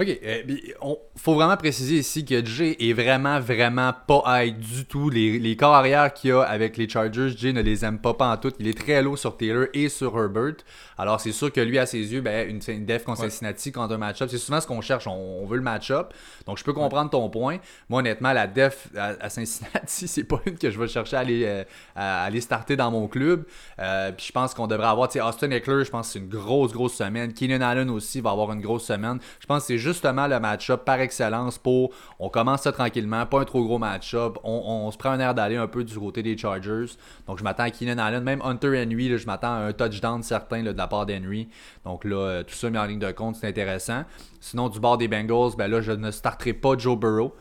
[0.00, 0.06] OK.
[0.08, 5.10] Il euh, faut vraiment préciser ici que Jay est vraiment, vraiment pas high du tout.
[5.10, 8.14] Les, les corps arrière qu'il y a avec les Chargers, Jay ne les aime pas,
[8.14, 8.52] pas en tout.
[8.58, 10.54] Il est très low sur Taylor et sur Herbert.
[10.96, 13.94] Alors, c'est sûr que lui, à ses yeux, ben, une, une def contre Cincinnati contre
[13.94, 15.06] un match-up, c'est souvent ce qu'on cherche.
[15.06, 16.14] On, veut le match-up.
[16.46, 17.58] Donc, je peux comprendre ton point.
[17.88, 21.44] Moi, honnêtement, la def à, Cincinnati, c'est pas une que je vais chercher à aller,
[21.44, 23.44] euh, à aller starter dans mon club.
[23.78, 26.18] Euh, puis je pense qu'on devrait avoir, tu sais, Austin Eckler, je pense que c'est
[26.18, 27.34] une grosse, grosse semaine.
[27.34, 29.18] Keenan Allen aussi va avoir une grosse semaine.
[29.40, 33.26] Je pense que c'est juste justement le match-up par excellence pour on commence ça tranquillement,
[33.26, 36.22] pas un trop gros match-up, on, se prend un air d'aller un peu du côté
[36.22, 36.86] des Chargers.
[37.26, 40.62] Donc je m'attends à Keenan Allen, même Hunter Henry, je m'attends à un touchdown certain
[40.62, 41.48] de la part d'Henry.
[41.84, 44.04] Donc là, euh, tout ça mis en ligne de compte, c'est intéressant.
[44.40, 47.34] Sinon, du bord des Bengals, ben là, je ne starterai pas Joe Burrow.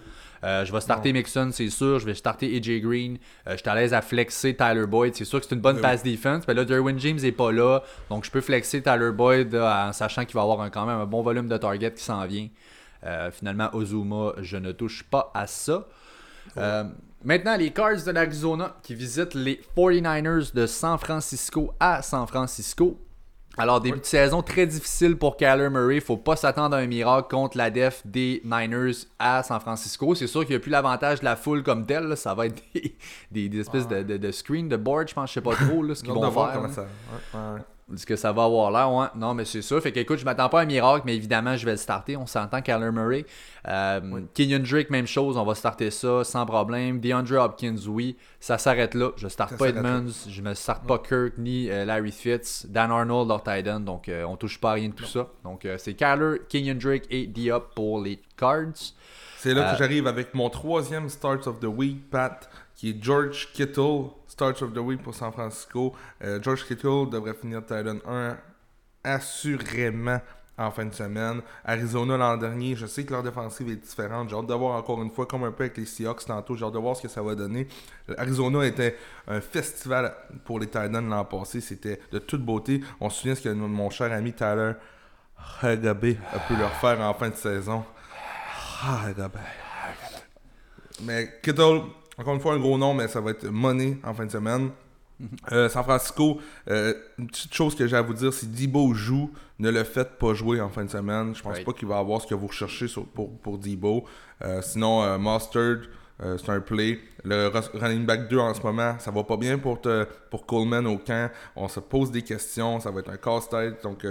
[0.43, 1.99] Euh, je vais starter Mixon, c'est sûr.
[1.99, 3.17] Je vais starter AJ Green.
[3.47, 5.15] Euh, je suis à l'aise à flexer Tyler Boyd.
[5.15, 6.47] C'est sûr que c'est une bonne ben pass defense.
[6.47, 7.81] Mais là, Derwin James n'est pas là.
[8.09, 11.21] Donc, je peux flexer Tyler Boyd en sachant qu'il va avoir quand même un bon
[11.21, 12.47] volume de target qui s'en vient.
[13.05, 15.87] Euh, finalement, Ozuma, je ne touche pas à ça.
[17.23, 22.99] maintenant, les Cards de l'Arizona qui visitent les 49ers de San Francisco à San Francisco.
[23.59, 25.99] Alors, début de saison très difficile pour Kyler Murray.
[25.99, 30.15] Faut pas s'attendre à un miracle contre la def des Niners à San Francisco.
[30.15, 32.15] C'est sûr qu'il n'y a plus l'avantage de la foule comme telle.
[32.15, 32.63] Ça va être
[33.31, 35.29] des, espèces de, de, screen, de board, je pense.
[35.29, 36.69] Je sais pas trop ce qu'ils vont faire.
[36.71, 36.85] Ça.
[37.95, 39.07] Ce que ça va avoir l'air, ouais.
[39.15, 39.79] Non, mais c'est ça.
[39.81, 42.15] Fait que, écoute, je m'attends pas à un miracle, mais évidemment, je vais le starter.
[42.17, 43.25] On s'entend, Kyler Murray.
[43.67, 45.37] Euh, Kenyon Drake, même chose.
[45.37, 46.99] On va starter ça sans problème.
[46.99, 48.17] DeAndre Hopkins, oui.
[48.39, 49.11] Ça s'arrête là.
[49.17, 50.11] Je starte pas Edmonds.
[50.27, 52.65] Je me starte pas Kirk ni euh, Larry Fitz.
[52.67, 53.79] Dan Arnold, leur Titan.
[53.79, 55.27] Donc, euh, on touche pas à rien de tout ça.
[55.43, 58.93] Donc, c'est Kyler, Kenyon Drake et Diop pour les Cards.
[59.37, 63.53] C'est là que j'arrive avec mon troisième Start of the Week, Pat, qui est George
[63.53, 64.09] Kittle,
[64.39, 65.93] Start of the Week pour San Francisco.
[66.41, 68.37] George Kittle devrait finir Titan 1
[69.03, 70.21] assurément
[70.57, 71.41] en fin de semaine.
[71.65, 74.29] Arizona l'an dernier, je sais que leur défensive est différente.
[74.29, 76.63] J'ai hâte de voir encore une fois, comme un peu avec les Seahawks tantôt, j'ai
[76.63, 77.67] hâte de voir ce que ça va donner.
[78.17, 78.95] Arizona était
[79.27, 80.15] un festival
[80.45, 81.59] pour les Titans l'an passé.
[81.59, 82.79] C'était de toute beauté.
[83.01, 84.71] On se souvient ce que mon cher ami Tyler
[85.61, 87.83] Hagabé a pu leur faire en fin de saison.
[88.85, 89.39] Hagabé.
[91.01, 91.81] Mais Kittle,
[92.19, 94.71] encore une fois, un gros nom, mais ça va être Money en fin de semaine.
[95.51, 96.39] Euh, San Francisco,
[96.69, 100.17] euh, une petite chose que j'ai à vous dire, si Debo joue, ne le faites
[100.17, 101.33] pas jouer en fin de semaine.
[101.35, 104.05] Je pense pas qu'il va avoir ce que vous recherchez pour, pour Debo.
[104.41, 105.83] Euh, sinon, Mustard,
[106.19, 106.99] c'est un play.
[107.23, 109.79] Le running back 2 en ce moment, ça va pas bien pour,
[110.29, 111.31] pour Coleman au camp.
[111.55, 113.83] On se pose des questions, ça va être un casse-tête.
[113.83, 114.05] Donc,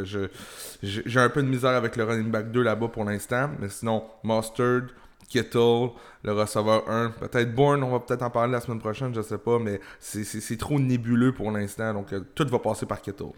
[0.83, 3.51] j'ai un peu de misère avec le running back 2 là-bas pour l'instant.
[3.59, 4.89] Mais sinon, Mustard,
[5.29, 5.91] Kittle,
[6.23, 7.11] le receveur 1.
[7.11, 10.59] Peut-être Bourne, on va peut-être en parler la semaine prochaine, je sais pas, mais c'est
[10.59, 13.33] trop nébuleux pour l'instant, donc euh, tout va passer par Kittle.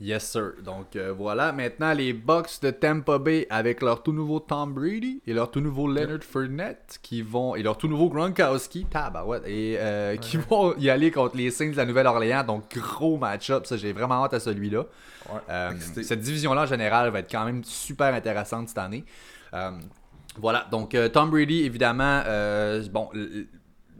[0.00, 0.52] Yes, sir.
[0.64, 5.20] Donc euh, voilà, maintenant les Bucks de Tampa Bay avec leur tout nouveau Tom Brady
[5.26, 9.76] et leur tout nouveau Leonard Fournette qui vont et leur tout nouveau Gronkowski, tabarouette, et
[9.78, 12.44] euh, qui vont y aller contre les Saints de la Nouvelle-Orléans.
[12.44, 14.86] Donc gros match-up, ça j'ai vraiment hâte à celui-là.
[15.50, 15.72] Euh,
[16.02, 19.04] cette division-là en général va être quand même super intéressante cette année.
[20.38, 22.22] Voilà, donc Tom Brady évidemment,
[22.92, 23.08] bon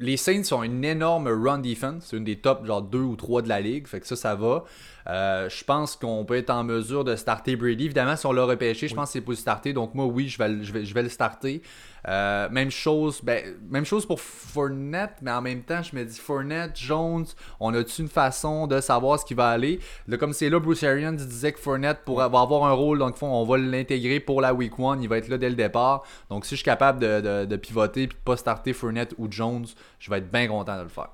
[0.01, 2.07] les Saints ont une énorme run defense.
[2.07, 3.87] C'est une des top genre 2 ou 3 de la ligue.
[3.87, 4.65] Fait que ça, ça va.
[5.07, 7.87] Euh, je pense qu'on peut être en mesure de starter Brady.
[7.87, 9.73] Évidemment, si on l'a repêché, je pense que c'est pour le starter.
[9.73, 11.63] Donc moi, oui, je vais, je vais, je vais le starter.
[12.09, 16.19] Euh, même chose ben, même chose pour Fournette, mais en même temps, je me dis
[16.19, 17.27] Fournette, Jones,
[17.59, 19.81] on a-tu une façon de savoir ce qui va aller?
[20.09, 23.45] Là, comme c'est là, Bruce Arians disait que Fournette va avoir un rôle, donc on
[23.45, 26.05] va l'intégrer pour la week one, il va être là dès le départ.
[26.31, 29.67] Donc si je suis capable de, de, pivoter et de pas starter Fournette ou Jones,
[29.99, 31.11] je vais être bien content de le faire.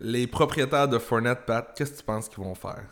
[0.00, 2.84] Les propriétaires de Fournette, Pat, qu'est-ce que tu penses qu'ils vont faire?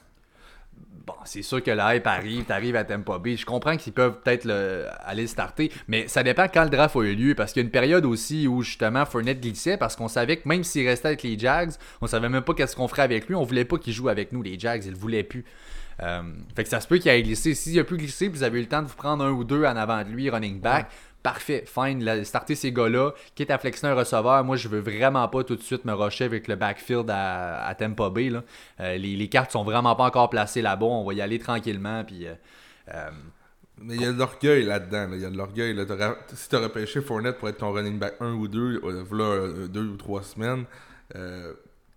[1.06, 3.36] Bon, c'est sûr que la hype arrive, t'arrives à Tampa Bay.
[3.36, 4.48] Je comprends qu'ils peuvent peut-être
[5.04, 7.34] aller starter, mais ça dépend quand le draft a eu lieu.
[7.34, 10.48] Parce qu'il y a une période aussi où justement Fournette glissait parce qu'on savait que
[10.48, 13.34] même s'il restait avec les Jags, on savait même pas qu'est-ce qu'on ferait avec lui.
[13.34, 15.44] On voulait pas qu'il joue avec nous, les Jags, ils le voulaient plus.
[16.00, 16.22] Euh,
[16.56, 17.54] fait que ça se peut qu'il ait glissé.
[17.54, 19.64] S'il a pu glisser, vous avez eu le temps de vous prendre un ou deux
[19.64, 20.88] en avant de lui, running back
[21.22, 25.44] parfait, fine, starter ces gars-là, quitte à flexer un receveur, moi je veux vraiment pas
[25.44, 28.32] tout de suite me rusher avec le backfield à, à Tampa Bay.
[28.80, 32.04] Euh, les, cartes sont vraiment pas encore placées là-bas, on va y aller tranquillement.
[32.04, 32.34] Puis, euh,
[32.92, 33.10] euh,
[33.80, 35.08] mais il y a de l'orgueil là-dedans.
[35.12, 35.76] Il y a de l'orgueil.
[36.34, 38.80] Si tu repêché Fournette pour être ton running back 1 ou 2,
[39.12, 40.66] là, deux ou trois semaines,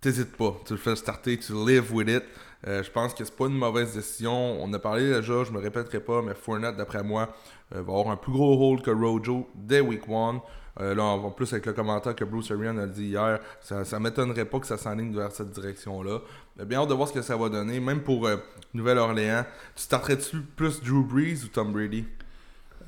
[0.00, 0.56] t'hésites pas.
[0.66, 2.24] Tu le fais starter, tu live with it.
[2.64, 4.60] je pense que c'est pas une mauvaise décision.
[4.60, 7.32] On a parlé déjà, je me répéterai pas, mais Fournette, d'après moi,
[7.70, 10.40] va avoir un plus gros rôle que Rojo dès week 1.
[10.78, 13.98] Euh, là, en plus avec le commentaire que Bruce Arian a dit hier, ça, ça
[13.98, 16.20] m'étonnerait pas que ça s'enligne vers cette direction-là.
[16.66, 17.80] bien hâte de voir ce que ça va donner.
[17.80, 18.36] Même pour euh,
[18.74, 19.44] Nouvelle-Orléans,
[19.74, 22.04] tu starterais-tu plus Drew Brees ou Tom Brady?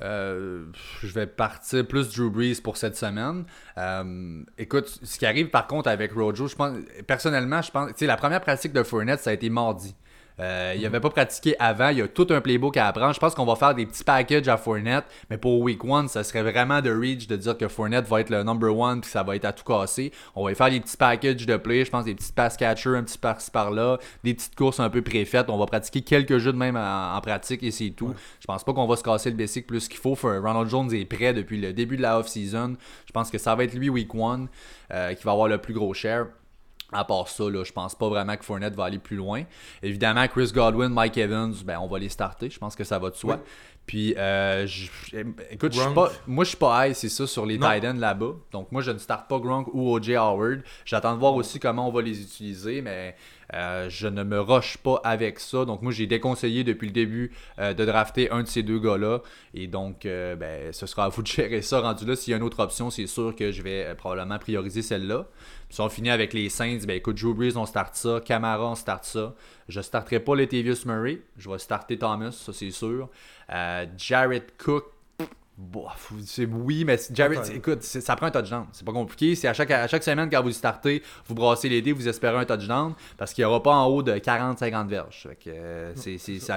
[0.01, 3.43] je vais partir plus Drew Brees pour cette semaine.
[4.57, 8.39] écoute, ce qui arrive par contre avec Rojo, je pense, personnellement, je pense, la première
[8.39, 9.93] pratique de Fournette, ça a été mardi.
[10.39, 11.89] Euh, il n'avait pas pratiqué avant.
[11.89, 13.13] Il y a tout un playbook à apprendre.
[13.13, 15.05] Je pense qu'on va faire des petits packages à Fournette.
[15.29, 18.29] Mais pour Week 1, ça serait vraiment de reach de dire que Fournette va être
[18.29, 20.11] le number one puis ça va être à tout casser.
[20.35, 21.83] On va faire des petits packages de play.
[21.83, 23.97] Je pense des petits pass catchers un petit par-ci par-là.
[24.23, 25.49] Des petites courses un peu préfaites.
[25.49, 28.13] On va pratiquer quelques jeux de même en, pratique et c'est tout.
[28.39, 30.15] Je pense pas qu'on va se casser le basic plus qu'il faut.
[30.21, 32.75] Ronald Jones est prêt depuis le début de la off-season.
[33.05, 34.47] Je pense que ça va être lui Week 1
[34.91, 36.27] euh, qui va avoir le plus gros share.
[36.91, 39.43] À part ça, là, je pense pas vraiment que Fournette va aller plus loin.
[39.83, 42.49] Évidemment, Chris Godwin, Mike Evans, ben, on va les starter.
[42.49, 43.39] Je pense que ça va de soi.
[43.85, 44.67] Puis, euh,
[45.49, 48.33] écoute, je pas, moi, je suis pas high, c'est ça, sur les Titans là-bas.
[48.51, 50.61] Donc, moi, je ne starte pas Gronk ou OJ Howard.
[50.85, 53.15] J'attends de voir aussi comment on va les utiliser, mais
[53.53, 55.65] euh, je ne me rush pas avec ça.
[55.65, 59.21] Donc, moi, j'ai déconseillé depuis le début euh, de drafter un de ces deux gars-là.
[59.53, 62.15] Et donc, ben, ce sera à vous de gérer ça rendu là.
[62.15, 65.25] S'il y a une autre option, c'est sûr que je vais probablement prioriser celle-là.
[65.71, 68.19] Si on finit avec les Saints, ben écoute, Drew Brees, on start ça.
[68.25, 69.35] Camara, on start ça.
[69.67, 71.21] Je starterai pas Latavius Murray.
[71.37, 73.07] Je vais starter Thomas, ça c'est sûr.
[73.51, 74.85] Euh, Jared Cook,
[76.25, 78.65] c'est oui, mais Jared, écoute, ça prend un touchdown.
[78.71, 79.35] C'est pas compliqué.
[79.35, 82.37] C'est à chaque, à chaque semaine, quand vous startez, vous brassez les dés, vous espérez
[82.37, 85.27] un touchdown parce qu'il n'y aura pas en haut de 40-50 verges.
[85.47, 85.93] Euh,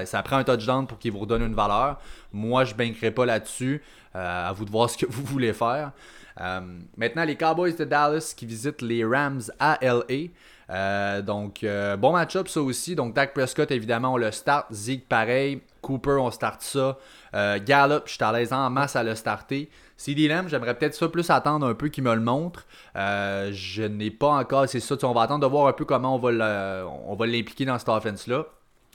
[0.05, 2.00] ça, prend un touchdown pour qu'il vous redonne une valeur.
[2.32, 3.82] Moi, je ne pas là-dessus.
[4.14, 5.92] Euh, à vous de voir ce que vous voulez faire.
[6.40, 6.61] Euh,
[6.96, 10.28] maintenant, les Cowboys de Dallas qui visitent les Rams à LA.
[10.70, 12.94] Euh, donc, euh, bon match-up ça aussi.
[12.94, 14.66] Donc, Dak Prescott, évidemment, on le start.
[14.72, 15.61] Zeke, pareil.
[15.80, 16.98] Cooper, on start ça.
[17.32, 19.70] Gallup, je suis à l'aise en masse à le starter.
[19.96, 22.66] CD Lamb, j'aimerais peut-être ça plus attendre un peu qu'il me le montre.
[22.94, 24.96] je n'ai pas encore, c'est ça.
[25.02, 28.46] On va attendre de voir un peu comment on va l'impliquer dans cette offense-là.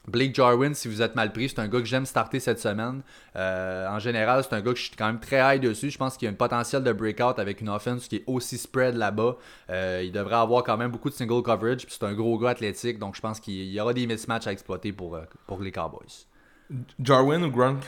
[0.07, 3.01] Blake Jarwin, si vous êtes mal pris, c'est un gars que j'aime starter cette semaine.
[3.35, 5.89] Euh, en général, c'est un gars que je suis quand même très high dessus.
[5.89, 8.57] Je pense qu'il y a un potentiel de breakout avec une offense qui est aussi
[8.57, 9.35] spread là-bas.
[9.69, 11.85] Euh, il devrait avoir quand même beaucoup de single coverage.
[11.89, 14.93] c'est un gros gars athlétique, donc je pense qu'il y aura des mismatchs à exploiter
[14.93, 16.25] pour, euh, pour les Cowboys.
[17.01, 17.79] Jarwin ou Gronk?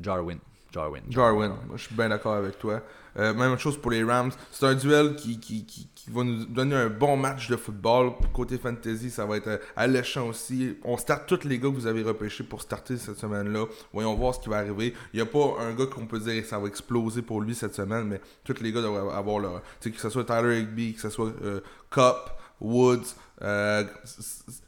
[0.00, 0.38] Jarwin.
[0.72, 1.02] Jarwin.
[1.08, 1.52] Jarwin.
[1.76, 2.82] je suis bien d'accord avec toi.
[3.16, 4.32] même chose pour les Rams.
[4.50, 8.12] C'est un duel qui, qui, qui, va nous donner un bon match de football.
[8.32, 10.76] Côté fantasy, ça va être euh, alléchant aussi.
[10.84, 13.66] On start tous les gars que vous avez repêchés pour starter cette semaine-là.
[13.92, 14.94] Voyons voir ce qui va arriver.
[15.12, 17.54] Il n'y a pas un gars qu'on peut dire que ça va exploser pour lui
[17.54, 19.62] cette semaine, mais tous les gars doivent avoir leur.
[19.80, 22.16] Que ce soit Tyler Higby, que ce soit euh, Cup,
[22.60, 23.14] Woods.
[23.42, 23.84] Euh,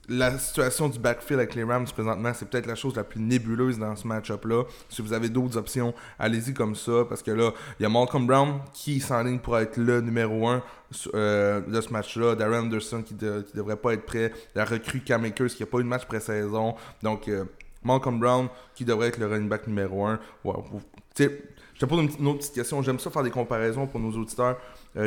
[0.08, 3.78] la situation du backfield avec les Rams présentement, c'est peut-être la chose la plus nébuleuse
[3.78, 4.64] dans ce match-up-là.
[4.88, 8.26] Si vous avez d'autres options, allez-y comme ça, parce que là, il y a Malcolm
[8.26, 10.62] Brown qui s'enligne pour être le numéro 1
[11.14, 12.34] euh, de ce match-là.
[12.34, 14.32] Darren Anderson qui, ne devrait pas être prêt.
[14.54, 16.74] La recrue Cam Akers qui n'a pas eu de match pré-saison.
[17.02, 17.44] Donc, euh,
[17.84, 20.18] Malcolm Brown qui devrait être le running back numéro 1.
[21.14, 21.28] je
[21.78, 22.82] te pose une, autre petite question.
[22.82, 24.58] J'aime ça faire des comparaisons pour nos auditeurs.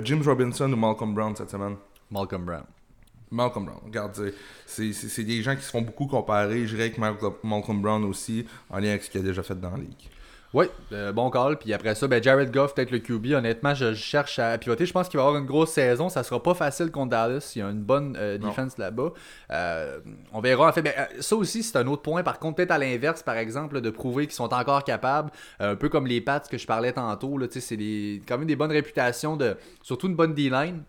[0.04, 1.76] James Robinson ou Malcolm Brown cette semaine?
[2.12, 2.66] Malcolm Brown.
[3.32, 3.80] Malcolm Brown.
[3.86, 4.34] Regarde,
[4.66, 6.66] c'est des gens qui se font beaucoup comparer.
[6.66, 9.72] Je dirais avec Malcolm Brown aussi, en lien avec ce qu'il a déjà fait dans
[9.72, 10.10] la ligue.
[10.52, 11.60] Oui, euh, bon call.
[11.60, 13.34] Puis après ça, ben Jared Goff, peut-être le QB.
[13.34, 14.88] Honnêtement, je, cherche à pivoter.
[14.88, 16.10] Je pense qu'il va avoir une grosse saison.
[16.10, 17.52] Ça sera pas facile contre Dallas.
[17.56, 19.14] Il y a une bonne euh, défense là-bas.
[19.52, 20.00] Euh,
[20.34, 20.70] on verra.
[20.70, 22.24] En fait, ben, ça aussi, c'est un autre point.
[22.24, 25.30] Par contre, peut-être à l'inverse, par exemple, de prouver qu'ils sont encore capables.
[25.60, 27.38] un peu comme les Pats que je parlais tantôt.
[27.52, 27.78] C'est
[28.28, 29.56] quand même des bonnes réputations de.
[29.84, 30.82] Surtout une bonne D-line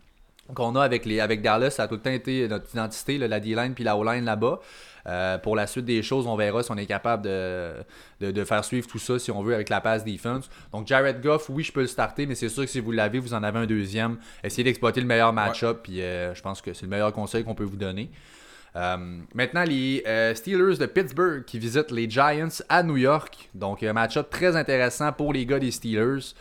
[0.54, 3.40] qu'on a avec, les, avec Dallas, ça a tout le temps été notre identité, la
[3.40, 4.60] D-line puis la O-line là-bas.
[5.06, 8.86] Euh, pour la suite des choses, on verra si on est capable de, faire suivre
[8.86, 10.50] tout ça, si on veut, avec la passe defense.
[10.72, 13.18] Donc, Jared Goff, oui, je peux le starter, mais c'est sûr que si vous l'avez,
[13.18, 14.18] vous en avez un deuxième.
[14.42, 17.54] Essayez d'exploiter le meilleur match-up, puis euh, je pense que c'est le meilleur conseil qu'on
[17.54, 18.10] peut vous donner.
[18.76, 20.02] Euh, maintenant, les
[20.34, 23.50] Steelers de Pittsburgh qui visitent les Giants à New York.
[23.54, 26.34] Donc, un match-up très intéressant pour les gars des Steelers.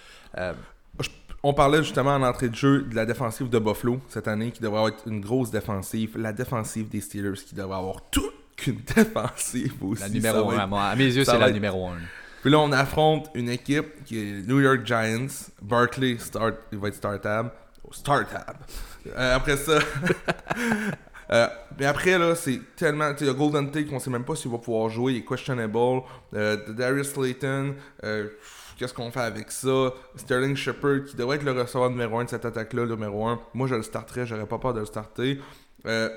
[1.42, 4.62] On parlait justement en entrée de jeu de la défensive de Buffalo cette année qui
[4.62, 6.18] devrait être une grosse défensive.
[6.18, 8.34] La défensive des Steelers qui devrait avoir toute
[8.68, 10.02] une défensive aussi.
[10.02, 11.94] La numéro 1, à mes yeux, c'est la numéro 1.
[12.42, 15.28] Puis là, on affronte une équipe qui est New York Giants.
[15.62, 17.52] Barkley start, il va être start tab.
[17.92, 18.58] Start tab.
[19.08, 19.80] Euh, après ça.
[21.32, 23.14] euh, mais après, là, c'est tellement.
[23.14, 25.14] Tu sais, Golden Tate, on sait même pas s'il va pouvoir jouer.
[25.14, 26.04] Il est questionable.
[26.34, 27.76] Euh, Darius Slayton.
[28.80, 29.94] Qu'est-ce qu'on fait avec ça?
[30.16, 33.38] Sterling Shepard, qui devrait être le receveur numéro 1 de cette attaque-là, numéro 1.
[33.54, 35.38] Moi, je le starterais, j'aurais pas peur de le starter.
[35.86, 36.08] Euh,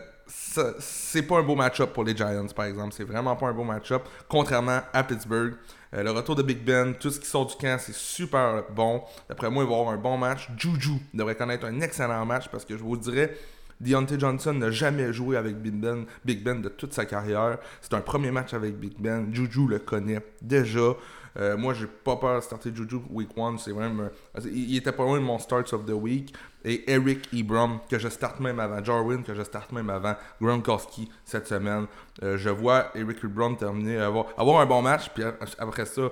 [0.78, 2.94] c'est pas un beau match-up pour les Giants, par exemple.
[2.96, 5.54] C'est vraiment pas un beau match-up, contrairement à Pittsburgh.
[5.92, 9.02] Euh, le retour de Big Ben, tout ce qui sort du camp, c'est super bon.
[9.28, 10.48] D'après moi, il va avoir un bon match.
[10.56, 13.36] Juju devrait connaître un excellent match parce que je vous dirais,
[13.80, 17.58] Deontay Johnson n'a jamais joué avec Big Ben, Big Ben de toute sa carrière.
[17.80, 19.34] C'est un premier match avec Big Ben.
[19.34, 20.94] Juju le connaît déjà.
[21.38, 23.58] Euh, moi, j'ai pas peur de starter Juju week 1.
[23.58, 24.10] C'est même.
[24.36, 26.34] Euh, il, était pas loin de mon starts of the week.
[26.64, 28.82] Et Eric Ebrom, que je starte même avant.
[28.84, 30.14] Jarwin, que je starte même avant.
[30.40, 31.86] Gronkowski cette semaine.
[32.22, 35.10] Euh, je vois Eric Ebrom terminer, avoir, avoir un bon match.
[35.14, 35.24] Puis
[35.58, 36.02] après ça,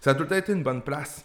[0.00, 1.24] ça a tout temps été une bonne place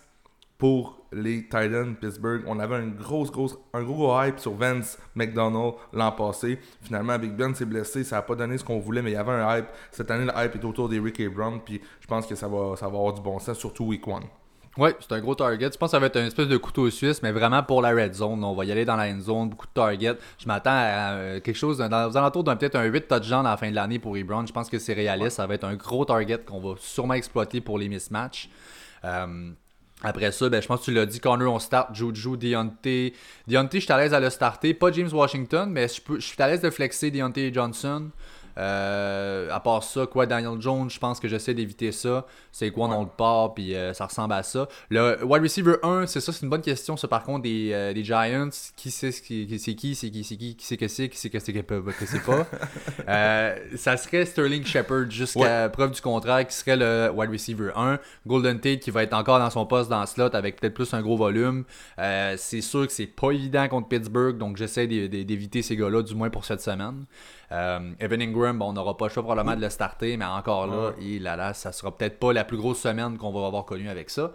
[0.58, 2.44] pour les Titans Pittsburgh.
[2.48, 6.60] On avait une grosse, grosse, un gros hype sur Vance McDonald l'an passé.
[6.82, 8.04] Finalement, Big Ben s'est blessé.
[8.04, 9.68] Ça n'a pas donné ce qu'on voulait, mais il y avait un hype.
[9.92, 11.60] Cette année, le hype est autour d'Eric Brown.
[11.64, 14.24] Puis je pense que ça va, ça va avoir du bon sens, surtout week one.
[14.76, 15.70] Oui, c'est un gros target.
[15.72, 17.92] Je pense que ça va être une espèce de couteau suisse, mais vraiment pour la
[17.92, 18.44] red zone.
[18.44, 20.18] On va y aller dans la end zone, beaucoup de targets.
[20.40, 23.52] Je m'attends à euh, quelque chose dans, aux alentours d'un peut-être un 8 touchdowns à
[23.52, 24.48] la fin de l'année pour Ebron.
[24.48, 25.38] Je pense que c'est réaliste.
[25.38, 28.50] Ça va être un gros target qu'on va sûrement exploiter pour les mismatchs.
[29.06, 29.52] Euh,
[30.04, 33.14] après ça, ben, je pense que tu l'as dit, Connor, on start Juju, Deontay.
[33.48, 34.74] Deontay, je suis à l'aise à le starter.
[34.74, 38.10] Pas James Washington, mais je, je suis à l'aise de flexer Deontay Johnson.
[38.58, 42.26] Euh, à part ça, quoi, Daniel Jones, je pense que j'essaie d'éviter ça.
[42.52, 44.68] C'est quoi, on le part, puis euh, ça ressemble à ça.
[44.90, 47.94] Le wide receiver 1, c'est ça, c'est une bonne question, ça, par contre, des, euh,
[47.94, 48.50] des Giants.
[48.76, 51.54] Qui c'est qui, c'est qui, c'est qui, qui c'est que c'est, qui c'est que c'est
[51.54, 52.46] que c'est pas.
[53.76, 58.00] ça serait Sterling Shepard, jusqu'à preuve du contraire, qui serait le wide receiver 1.
[58.28, 60.94] Golden Tate, qui va être encore dans son poste dans le slot, avec peut-être plus
[60.94, 61.66] un gros volume.
[61.98, 66.30] c'est sûr que c'est pas évident contre Pittsburgh, donc j'essaie d'éviter ces gars-là, du moins
[66.30, 67.06] pour cette semaine.
[67.54, 70.92] Euh, Evan Ingram, on n'aura pas le choix probablement de le starter, mais encore là,
[71.00, 73.90] il, là, là ça sera peut-être pas la plus grosse semaine qu'on va avoir connue
[73.90, 74.32] avec ça.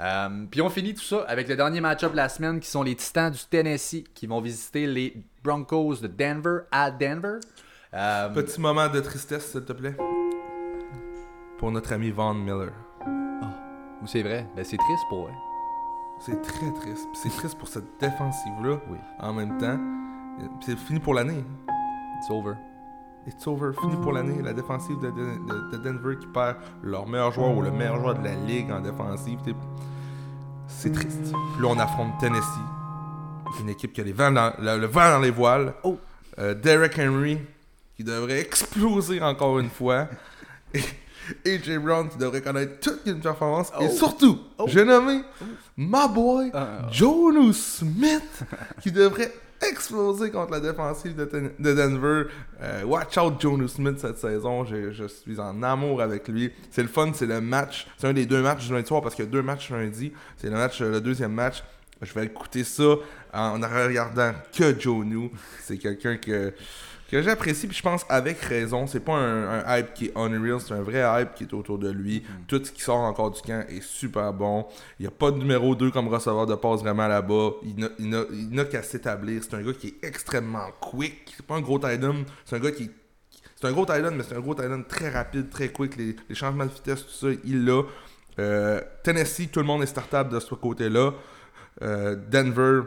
[0.00, 2.82] Euh, puis on finit tout ça avec le dernier match-up de la semaine qui sont
[2.82, 7.38] les Titans du Tennessee qui vont visiter les Broncos de Denver à Denver.
[7.92, 9.96] Euh, Petit moment de tristesse, s'il te plaît.
[11.58, 12.72] Pour notre ami Von Miller.
[13.06, 15.32] Oh, c'est vrai, ben, c'est triste pour eux.
[16.20, 17.08] C'est très triste.
[17.14, 18.80] C'est triste pour cette défensive-là.
[18.90, 18.98] Oui.
[19.20, 19.78] En même temps,
[20.60, 21.44] c'est fini pour l'année.
[22.20, 22.58] It's over.
[23.26, 23.72] It's over.
[23.72, 24.42] Fini pour l'année.
[24.42, 28.34] La défensive de, Denver qui perd leur meilleur joueur ou le meilleur joueur de la
[28.34, 29.38] ligue en défensive.
[30.68, 31.32] C'est triste.
[31.54, 32.44] Puis là, on affronte Tennessee.
[33.62, 35.72] Une équipe qui a les vents le, vent dans les voiles.
[35.82, 35.98] Oh.
[36.38, 37.38] Euh, Derek Henry
[37.96, 40.06] qui devrait exploser encore une fois.
[40.74, 40.82] Et
[41.46, 43.72] AJ Brown qui devrait connaître toute une performance.
[43.80, 43.94] Et oh.
[43.94, 44.66] surtout, oh.
[44.66, 45.22] j'ai nommé
[45.74, 46.92] my boy uh.
[46.92, 48.44] Jonu Smith
[48.82, 49.32] qui devrait
[49.68, 51.24] explosé contre la défensive de,
[51.58, 52.24] Denver.
[52.62, 54.64] Euh, watch out Jonas Smith cette saison.
[54.64, 56.52] Je, suis en amour avec lui.
[56.70, 57.86] C'est le fun, c'est le match.
[57.98, 60.12] C'est un des deux matchs du lundi soir parce qu'il y a deux matchs lundi.
[60.36, 61.62] C'est le match, le deuxième match.
[62.02, 62.94] Je vais écouter ça
[63.32, 65.30] en regardant que Joe New.
[65.62, 66.54] C'est quelqu'un que
[67.10, 68.86] que j'apprécie, puis je pense avec raison.
[68.86, 71.90] C'est pas un, hype qui est unreal, c'est un vrai hype qui est autour de
[71.90, 72.20] lui.
[72.20, 72.44] Mm.
[72.46, 74.66] Tout ce qui sort encore du camp est super bon.
[74.98, 77.50] Il n'y a pas de numéro 2 comme receveur de passe vraiment là-bas.
[77.98, 79.42] Il n'a qu'à s'établir.
[79.42, 81.34] C'est un gars qui est extrêmement quick.
[81.36, 82.00] C'est pas un gros tight
[82.44, 82.90] C'est un gars qui.
[83.56, 85.96] C'est un gros tight mais c'est un gros tight très rapide, très quick.
[85.96, 87.82] Les, changements de vitesse, tout ça, il l'a.
[88.38, 91.12] Euh, Tennessee, tout le monde est startable de ce côté-là.
[91.82, 92.82] Euh, Denver,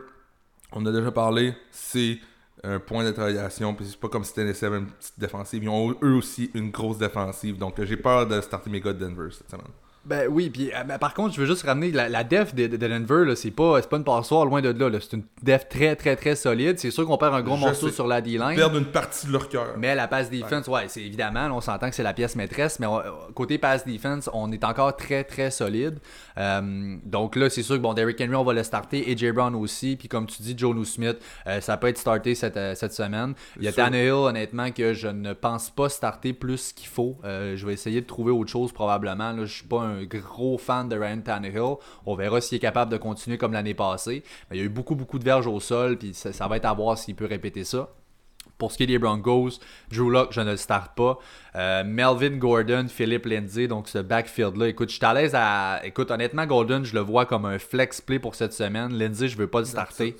[0.71, 2.19] on a déjà parlé, c'est
[2.63, 3.73] un point d'interrogation.
[3.73, 5.63] Puis c'est pas comme si Tennessee avait une petite défensive.
[5.63, 7.57] Ils ont eux aussi une grosse défensive.
[7.57, 9.67] Donc j'ai peur de starter mes gars de Denver cette semaine.
[10.05, 13.51] Ben oui, puis euh, par contre, je veux juste ramener la, def de, Denver, c'est
[13.51, 14.97] pas, pas une passoire loin de là.
[14.99, 16.77] C'est une def très très très solide.
[16.77, 18.57] C'est sûr qu'on perd un gros morceau sur la D-line.
[18.57, 19.75] Perdre une partie de leur cœur.
[19.77, 22.87] Mais la pass defense, ouais, c'est évidemment, on s'entend que c'est la pièce maîtresse, mais
[23.33, 25.99] côté pass defense, on est encore très très solide.
[26.37, 29.55] Euh, donc là, c'est sûr que bon, Derrick Henry, on va le starter, AJ Brown
[29.55, 33.35] aussi, puis comme tu dis, Joe Smith, euh, ça peut être starté cette, cette semaine.
[33.57, 37.15] Il y a Tannehill, honnêtement, que je ne pense pas starter plus qu'il faut.
[37.23, 39.31] je vais essayer de trouver autre chose probablement.
[39.31, 41.75] Là, je suis pas un un gros fan de Ryan Tannehill.
[42.05, 44.23] On verra s'il est capable de continuer comme l'année passée.
[44.49, 46.65] Mais il y a eu beaucoup, beaucoup de verges au sol, puis ça, va être
[46.65, 47.89] à voir s'il peut répéter ça.
[48.57, 49.59] Pour ce qui est des Broncos,
[49.91, 51.17] Drew Locke, je ne le starte pas.
[51.55, 54.67] Euh, Melvin Gordon, Philippe Lindsay, donc ce backfield-là.
[54.67, 55.81] Écoute, je suis à l'aise à.
[55.83, 58.93] Écoute, honnêtement, Gordon, je le vois comme un flex play pour cette semaine.
[58.93, 60.15] Lindsay, je ne veux pas le starter.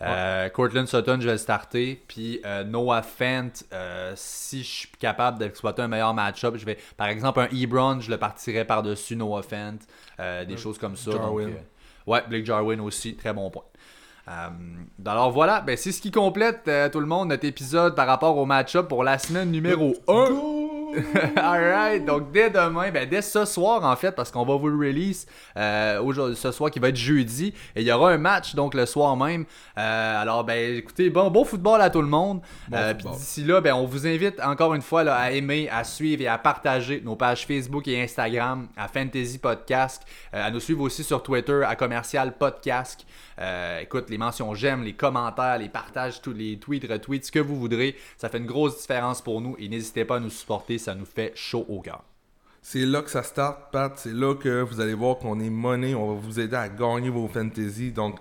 [0.00, 2.02] Euh, Cortland Sutton, je vais le starter.
[2.06, 6.78] Puis euh, Noah Fent, euh, si je suis capable d'exploiter un meilleur match-up, je vais.
[6.96, 9.78] Par exemple, un Ebron, je le partirais par-dessus Noah Fent.
[10.46, 11.10] des choses comme ça.
[12.06, 13.64] ouais, Blake Jarwin aussi, très bon point.
[15.06, 18.46] alors voilà, ben, c'est ce qui complète tout le monde notre épisode par rapport au
[18.46, 20.67] match-up pour la semaine numéro 1.
[21.36, 24.76] Alright, donc dès demain, ben dès ce soir en fait, parce qu'on va vous le
[24.76, 25.26] release
[25.56, 28.86] euh, ce soir qui va être jeudi, et il y aura un match donc le
[28.86, 29.44] soir même.
[29.76, 32.40] Euh, alors ben écoutez, bon, bon football à tout le monde.
[32.72, 35.84] Euh, puis d'ici là, ben on vous invite encore une fois là, à aimer, à
[35.84, 40.82] suivre et à partager nos pages Facebook et Instagram à Fantasy Podcast, à nous suivre
[40.82, 43.06] aussi sur Twitter à commercial podcast.
[43.80, 47.56] Écoute, les mentions j'aime, les commentaires, les partages, tous les tweets, retweets, ce que vous
[47.56, 50.94] voudrez, ça fait une grosse différence pour nous et n'hésitez pas à nous supporter ça
[50.94, 52.02] nous fait chaud au cœur.
[52.62, 53.92] C'est là que ça start, Pat.
[53.96, 55.94] C'est là que vous allez voir qu'on est monnaie.
[55.94, 57.92] On va vous aider à gagner vos fantasy.
[57.92, 58.18] Donc,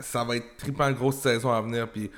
[0.00, 1.88] ça va être triple grosse saison à venir.
[1.88, 2.10] Puis,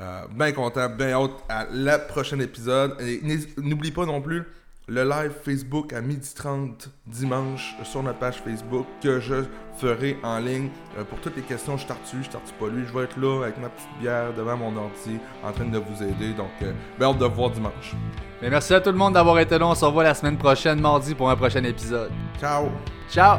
[0.00, 3.00] euh, bien content, bien hâte à la prochaine épisode.
[3.00, 3.22] Et
[3.56, 4.44] n'oublie pas non plus,
[4.86, 9.44] le live Facebook à 12h30 dimanche sur notre page Facebook que je
[9.78, 10.68] ferai en ligne.
[10.98, 12.84] Euh, pour toutes les questions, je t'artue, je t'artue pas lui.
[12.86, 16.02] Je vais être là avec ma petite bière devant mon ordi en train de vous
[16.02, 16.32] aider.
[16.34, 17.94] Donc, euh, hâte de voir dimanche.
[18.42, 19.66] Mais merci à tout le monde d'avoir été là.
[19.66, 22.10] On se revoit la semaine prochaine, mardi, pour un prochain épisode.
[22.38, 22.68] Ciao.
[23.10, 23.38] Ciao.